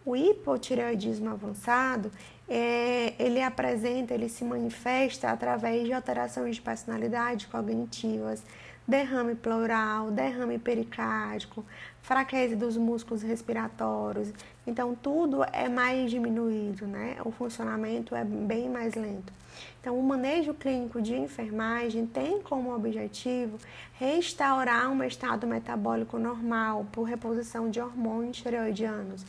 O 0.05 0.15
hipotireoidismo 0.15 1.29
avançado, 1.29 2.11
é, 2.47 3.13
ele 3.17 3.41
apresenta, 3.41 4.13
ele 4.13 4.29
se 4.29 4.43
manifesta 4.43 5.29
através 5.29 5.85
de 5.85 5.93
alterações 5.93 6.55
de 6.57 6.61
personalidade 6.61 7.47
cognitivas, 7.47 8.43
derrame 8.85 9.33
pleural, 9.33 10.11
derrame 10.11 10.59
pericárdico, 10.59 11.65
fraqueza 12.03 12.55
dos 12.55 12.75
músculos 12.75 13.23
respiratórios. 13.23 14.31
Então, 14.67 14.93
tudo 14.93 15.43
é 15.51 15.69
mais 15.69 16.11
diminuído, 16.11 16.85
né? 16.85 17.15
O 17.25 17.31
funcionamento 17.31 18.13
é 18.13 18.23
bem 18.25 18.69
mais 18.69 18.93
lento. 18.93 19.31
Então, 19.79 19.97
o 19.97 20.03
manejo 20.03 20.53
clínico 20.53 21.01
de 21.01 21.15
enfermagem 21.15 22.05
tem 22.05 22.41
como 22.41 22.75
objetivo 22.75 23.57
restaurar 23.93 24.89
um 24.89 25.01
estado 25.03 25.47
metabólico 25.47 26.19
normal 26.19 26.85
por 26.91 27.03
reposição 27.03 27.69
de 27.69 27.79
hormônios 27.79 28.37
tireoidianos. 28.37 29.25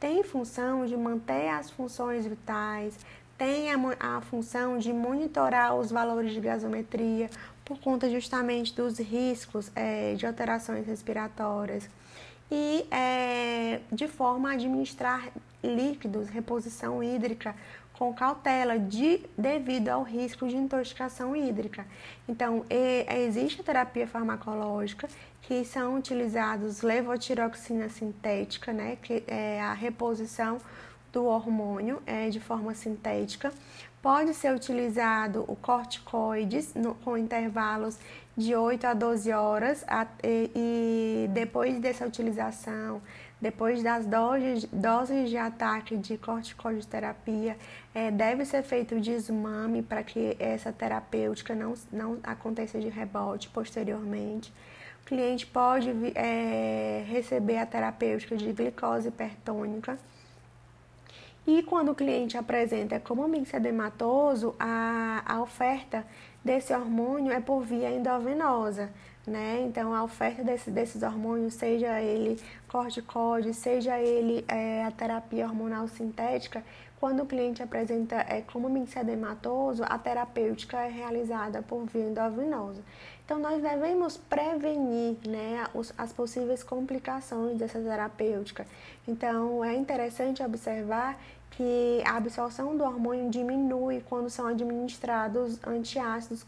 Tem 0.00 0.22
função 0.22 0.86
de 0.86 0.96
manter 0.96 1.48
as 1.50 1.70
funções 1.70 2.26
vitais, 2.26 2.98
tem 3.36 3.70
a, 3.70 3.76
a 4.00 4.20
função 4.22 4.78
de 4.78 4.92
monitorar 4.92 5.74
os 5.74 5.90
valores 5.90 6.32
de 6.32 6.40
gasometria 6.40 7.28
por 7.64 7.78
conta 7.80 8.08
justamente 8.08 8.74
dos 8.74 8.98
riscos 8.98 9.70
é, 9.74 10.14
de 10.14 10.26
alterações 10.26 10.86
respiratórias 10.86 11.88
e 12.50 12.86
é, 12.90 13.80
de 13.90 14.06
forma 14.06 14.50
a 14.50 14.52
administrar 14.52 15.28
líquidos, 15.62 16.28
reposição 16.28 17.02
hídrica 17.02 17.54
com 17.94 18.12
cautela 18.12 18.78
de, 18.78 19.20
devido 19.38 19.88
ao 19.88 20.02
risco 20.02 20.48
de 20.48 20.56
intoxicação 20.56 21.34
hídrica. 21.34 21.86
Então, 22.28 22.64
e, 22.68 23.06
existe 23.24 23.60
a 23.60 23.64
terapia 23.64 24.06
farmacológica 24.06 25.08
que 25.42 25.64
são 25.64 25.96
utilizados 25.96 26.82
levotiroxina 26.82 27.88
sintética, 27.88 28.72
né, 28.72 28.96
que 29.02 29.22
é 29.26 29.60
a 29.60 29.72
reposição 29.72 30.58
do 31.12 31.26
hormônio 31.26 32.02
é, 32.06 32.28
de 32.28 32.40
forma 32.40 32.74
sintética. 32.74 33.52
Pode 34.04 34.34
ser 34.34 34.54
utilizado 34.54 35.46
o 35.48 35.56
corticoides 35.56 36.74
no, 36.74 36.94
com 36.96 37.16
intervalos 37.16 37.98
de 38.36 38.54
8 38.54 38.86
a 38.86 38.92
12 38.92 39.32
horas 39.32 39.82
a, 39.88 40.06
e, 40.22 40.50
e 40.54 41.28
depois 41.32 41.80
dessa 41.80 42.06
utilização 42.06 43.00
depois 43.44 43.82
das 43.82 44.06
doses, 44.06 44.64
doses 44.72 45.28
de 45.28 45.36
ataque 45.36 45.98
de 45.98 46.16
corticoterapia, 46.16 47.58
é, 47.94 48.10
deve 48.10 48.44
ser 48.46 48.62
feito 48.62 48.94
o 48.94 49.00
desmame 49.00 49.82
para 49.82 50.02
que 50.02 50.34
essa 50.38 50.72
terapêutica 50.72 51.54
não, 51.54 51.74
não 51.92 52.18
aconteça 52.22 52.80
de 52.80 52.88
rebote 52.88 53.50
posteriormente. 53.50 54.50
O 55.02 55.04
cliente 55.04 55.46
pode 55.46 55.90
é, 56.14 57.04
receber 57.06 57.58
a 57.58 57.66
terapêutica 57.66 58.34
de 58.34 58.50
glicose 58.50 59.08
hipertônica. 59.08 59.98
E 61.46 61.62
quando 61.62 61.90
o 61.90 61.94
cliente 61.94 62.36
apresenta 62.38 62.98
como 62.98 63.28
mixedematoso, 63.28 64.54
a, 64.58 65.22
a 65.26 65.42
oferta 65.42 66.06
desse 66.42 66.72
hormônio 66.72 67.32
é 67.32 67.40
por 67.40 67.60
via 67.62 67.90
endovenosa 67.90 68.90
né? 69.26 69.62
Então, 69.66 69.94
a 69.94 70.04
oferta 70.04 70.42
desse, 70.42 70.70
desses 70.70 71.02
hormônios, 71.02 71.54
seja 71.54 72.00
ele 72.00 72.40
corticóide, 72.68 73.54
seja 73.54 73.98
ele 73.98 74.44
é, 74.48 74.84
a 74.84 74.90
terapia 74.90 75.46
hormonal 75.46 75.88
sintética, 75.88 76.62
quando 77.00 77.22
o 77.22 77.26
cliente 77.26 77.62
apresenta 77.62 78.16
é, 78.28 78.42
como 78.42 78.68
mixedematoso, 78.68 79.82
a 79.84 79.98
terapêutica 79.98 80.80
é 80.80 80.88
realizada 80.88 81.62
por 81.62 81.84
via 81.86 82.04
endovenosa. 82.04 82.82
Então, 83.24 83.38
nós 83.38 83.62
devemos 83.62 84.18
prevenir 84.18 85.16
né, 85.26 85.66
as 85.96 86.12
possíveis 86.12 86.62
complicações 86.62 87.56
dessa 87.56 87.80
terapêutica. 87.80 88.66
Então, 89.08 89.64
é 89.64 89.74
interessante 89.74 90.42
observar 90.42 91.18
que 91.52 92.02
a 92.04 92.16
absorção 92.16 92.76
do 92.76 92.84
hormônio 92.84 93.30
diminui 93.30 94.02
quando 94.08 94.28
são 94.28 94.46
administrados 94.46 95.58
antiácidos 95.66 96.44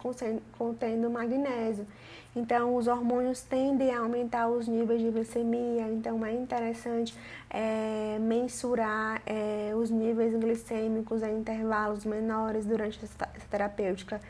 contendo 0.59 1.09
magnésio. 1.09 1.87
Então, 2.35 2.77
os 2.77 2.87
hormônios 2.87 3.41
tendem 3.41 3.95
a 3.95 4.01
aumentar 4.01 4.49
os 4.49 4.69
níveis 4.69 5.01
de 5.01 5.11
glicemia, 5.11 5.89
então 5.89 6.27
é 6.27 6.35
interessante 6.35 7.17
é, 7.49 8.19
mensurar 8.21 9.23
é, 9.25 9.73
os 9.75 9.89
níveis 9.89 10.35
glicêmicos 10.35 11.23
em 11.23 11.39
intervalos 11.39 12.05
menores 12.05 12.67
durante 12.67 13.03
essa 13.03 13.27
terapêutica 13.51 14.21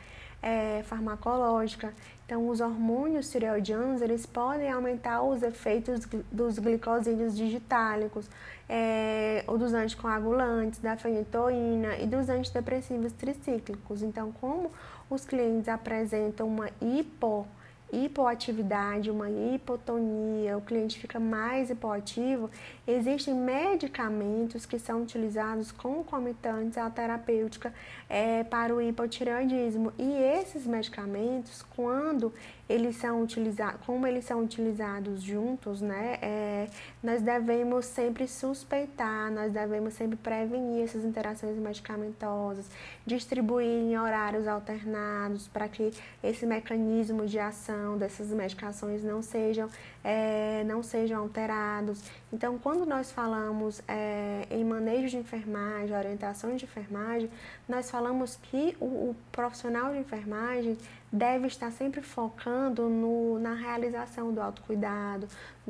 é, 0.41 0.83
farmacológica. 0.83 1.93
Então, 2.25 2.49
os 2.49 2.59
hormônios 2.59 3.31
tireoidianos, 3.31 4.01
eles 4.01 4.25
podem 4.25 4.69
aumentar 4.69 5.21
os 5.23 5.41
efeitos 5.41 6.05
dos 6.31 6.59
glicosídeos 6.59 7.37
digitálicos, 7.37 8.29
é, 8.67 9.43
ou 9.47 9.57
dos 9.57 9.73
anticoagulantes, 9.73 10.79
da 10.79 10.97
fenitoína 10.97 11.97
e 11.97 12.05
dos 12.05 12.27
antidepressivos 12.27 13.13
tricíclicos. 13.13 14.03
Então, 14.03 14.33
como 14.41 14.69
os 15.09 15.23
clientes 15.25 15.69
apresentam 15.69 16.47
uma 16.47 16.69
hipo 16.81 17.47
hipoatividade, 17.91 19.09
uma 19.09 19.29
hipotonia, 19.29 20.57
o 20.57 20.61
cliente 20.61 20.99
fica 20.99 21.19
mais 21.19 21.69
hipoativo, 21.69 22.49
existem 22.87 23.33
medicamentos 23.33 24.65
que 24.65 24.79
são 24.79 25.03
utilizados 25.03 25.71
concomitantes 25.71 26.77
à 26.77 26.89
terapêutica 26.89 27.73
é, 28.09 28.43
para 28.43 28.73
o 28.73 28.81
hipotireoidismo. 28.81 29.91
E 29.97 30.09
esses 30.13 30.65
medicamentos, 30.65 31.63
quando 31.75 32.33
eles 32.69 32.95
são 32.95 33.21
utilizados, 33.21 33.79
como 33.85 34.07
eles 34.07 34.25
são 34.25 34.41
utilizados 34.41 35.21
juntos, 35.21 35.81
né, 35.81 36.17
é, 36.21 36.67
nós 37.03 37.21
devemos 37.21 37.85
sempre 37.85 38.27
suspeitar, 38.27 39.31
nós 39.31 39.51
devemos 39.51 39.93
sempre 39.93 40.17
prevenir 40.17 40.83
essas 40.83 41.03
interações 41.03 41.57
medicamentosas, 41.57 42.69
distribuir 43.05 43.67
em 43.67 43.97
horários 43.97 44.47
alternados 44.47 45.47
para 45.47 45.67
que 45.67 45.91
esse 46.23 46.45
mecanismo 46.45 47.25
de 47.25 47.39
ação 47.39 47.97
essas 48.07 48.29
medicações 48.29 49.03
não 49.03 49.21
sejam, 49.21 49.69
é, 50.07 50.63
não 50.63 50.81
sejam 50.81 51.19
alterados. 51.19 52.01
Então, 52.31 52.57
quando 52.57 52.85
nós 52.85 53.11
falamos 53.11 53.81
é, 53.89 54.47
em 54.49 54.63
manejo 54.63 55.09
de 55.09 55.17
enfermagem, 55.17 55.93
orientação 55.93 56.55
de 56.55 56.63
enfermagem, 56.63 57.29
nós 57.67 57.91
falamos 57.91 58.37
que 58.37 58.77
o, 58.79 58.85
o 58.85 59.15
profissional 59.33 59.91
de 59.91 59.99
enfermagem 59.99 60.77
deve 61.11 61.47
estar 61.47 61.71
sempre 61.71 62.01
focando 62.01 62.87
no, 62.87 63.37
na 63.37 63.53
realização 63.53 64.33
do 64.33 64.41
autocuidado, 64.41 65.27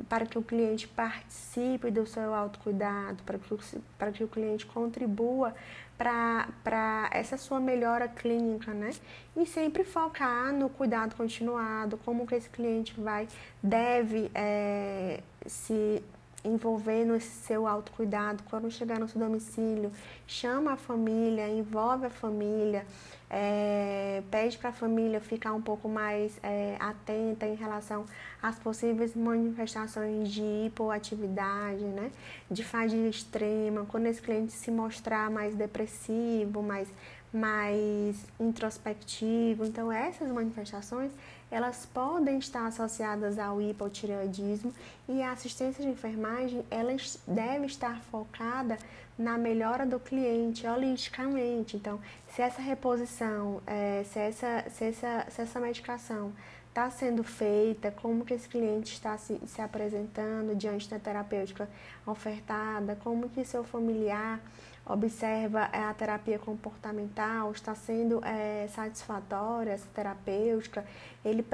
para 0.07 0.23
que 0.27 0.37
o 0.37 0.43
cliente 0.43 0.87
participe 0.87 1.89
do 1.89 2.05
seu 2.05 2.31
autocuidado, 2.31 3.23
para 3.23 3.39
que, 3.39 3.57
para 3.97 4.11
que 4.11 4.23
o 4.23 4.27
cliente 4.27 4.67
contribua 4.67 5.55
para 5.97 7.09
essa 7.11 7.37
sua 7.37 7.59
melhora 7.59 8.07
clínica, 8.07 8.73
né? 8.73 8.91
E 9.35 9.45
sempre 9.45 9.83
focar 9.83 10.53
no 10.53 10.69
cuidado 10.69 11.15
continuado, 11.15 11.97
como 12.05 12.27
que 12.27 12.35
esse 12.35 12.49
cliente 12.49 12.99
vai, 12.99 13.27
deve 13.61 14.29
é, 14.35 15.21
se 15.45 16.03
envolver 16.43 17.03
no 17.05 17.19
seu 17.19 17.67
autocuidado, 17.67 18.43
quando 18.49 18.69
chegar 18.71 18.99
no 18.99 19.09
seu 19.09 19.19
domicílio, 19.19 19.91
chama 20.25 20.73
a 20.73 20.77
família, 20.77 21.49
envolve 21.49 22.05
a 22.05 22.09
família, 22.09 22.85
é, 23.29 24.23
pede 24.31 24.57
para 24.57 24.69
a 24.69 24.73
família 24.73 25.19
ficar 25.19 25.53
um 25.53 25.61
pouco 25.61 25.89
mais 25.89 26.39
é, 26.41 26.77
atenta 26.79 27.45
em 27.45 27.55
relação 27.55 28.05
às 28.41 28.57
possíveis 28.57 29.15
manifestações 29.15 30.29
de 30.31 30.41
hipoatividade, 30.67 31.83
né? 31.83 32.11
de 32.49 32.63
fadiga 32.63 33.07
extrema, 33.07 33.85
quando 33.85 34.05
esse 34.05 34.21
cliente 34.21 34.53
se 34.53 34.71
mostrar 34.71 35.29
mais 35.29 35.55
depressivo, 35.55 36.63
mais, 36.63 36.87
mais 37.33 38.25
introspectivo. 38.39 39.65
Então, 39.65 39.91
essas 39.91 40.31
manifestações 40.31 41.11
elas 41.49 41.85
podem 41.85 42.39
estar 42.39 42.67
associadas 42.67 43.39
ao 43.39 43.61
hipotireoidismo 43.61 44.73
e 45.07 45.21
a 45.21 45.31
assistência 45.31 45.81
de 45.81 45.89
enfermagem 45.89 46.65
ela 46.69 46.93
deve 47.25 47.65
estar 47.67 48.01
focada 48.01 48.77
na 49.17 49.37
melhora 49.37 49.85
do 49.85 49.99
cliente 49.99 50.67
holisticamente. 50.67 51.75
Então, 51.75 51.99
se 52.27 52.41
essa 52.41 52.61
reposição, 52.61 53.61
é, 53.65 54.03
se, 54.03 54.19
essa, 54.19 54.65
se, 54.69 54.85
essa, 54.85 55.25
se 55.29 55.41
essa 55.41 55.59
medicação 55.59 56.31
está 56.69 56.89
sendo 56.91 57.23
feita, 57.23 57.89
como 57.89 58.23
que 58.23 58.35
esse 58.35 58.47
cliente 58.47 58.93
está 58.93 59.17
se, 59.17 59.41
se 59.47 59.61
apresentando 59.61 60.55
diante 60.55 60.87
da 60.87 60.99
terapêutica 60.99 61.67
ofertada, 62.05 62.95
como 63.03 63.27
que 63.29 63.43
seu 63.43 63.63
familiar 63.63 64.39
observa 64.89 65.69
é, 65.73 65.83
a 65.83 65.93
terapia 65.93 66.39
comportamental, 66.39 67.51
está 67.51 67.75
sendo 67.75 68.23
é, 68.23 68.67
satisfatória 68.67 69.71
essa 69.71 69.87
terapêutica, 69.93 70.85
ele, 71.23 71.45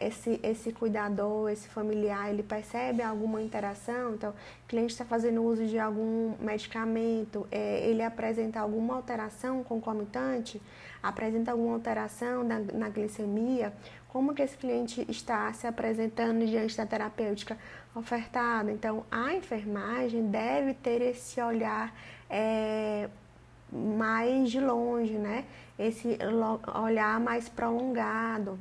esse, 0.00 0.38
esse 0.42 0.72
cuidador, 0.72 1.50
esse 1.50 1.68
familiar, 1.68 2.30
ele 2.30 2.42
percebe 2.42 3.02
alguma 3.02 3.40
interação, 3.40 4.14
então 4.14 4.30
o 4.30 4.68
cliente 4.68 4.92
está 4.92 5.04
fazendo 5.04 5.42
uso 5.42 5.66
de 5.66 5.78
algum 5.78 6.34
medicamento, 6.38 7.46
é, 7.50 7.88
ele 7.88 8.02
apresenta 8.02 8.60
alguma 8.60 8.94
alteração 8.94 9.62
concomitante, 9.64 10.60
apresenta 11.02 11.50
alguma 11.50 11.74
alteração 11.74 12.44
na, 12.44 12.58
na 12.58 12.88
glicemia, 12.88 13.72
como 14.08 14.34
que 14.34 14.42
esse 14.42 14.58
cliente 14.58 15.06
está 15.08 15.50
se 15.54 15.66
apresentando 15.66 16.44
diante 16.44 16.76
da 16.76 16.84
terapêutica 16.84 17.56
ofertada. 17.94 18.70
Então, 18.70 19.04
a 19.10 19.32
enfermagem 19.32 20.28
deve 20.28 20.74
ter 20.74 21.00
esse 21.00 21.40
olhar 21.40 21.94
é, 22.32 23.10
mais 23.70 24.50
de 24.50 24.58
longe, 24.58 25.12
né? 25.12 25.44
Esse 25.78 26.18
olhar 26.74 27.20
mais 27.20 27.48
prolongado, 27.48 28.58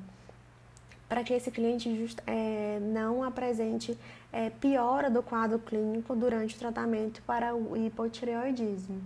para 1.07 1.23
que 1.23 1.33
esse 1.33 1.49
cliente 1.49 1.95
just, 1.97 2.19
é, 2.27 2.79
não 2.81 3.23
apresente 3.23 3.97
é, 4.31 4.49
piora 4.49 5.09
do 5.09 5.23
quadro 5.23 5.59
clínico 5.59 6.15
durante 6.15 6.55
o 6.55 6.59
tratamento 6.59 7.21
para 7.23 7.55
o 7.55 7.77
hipotireoidismo. 7.77 9.01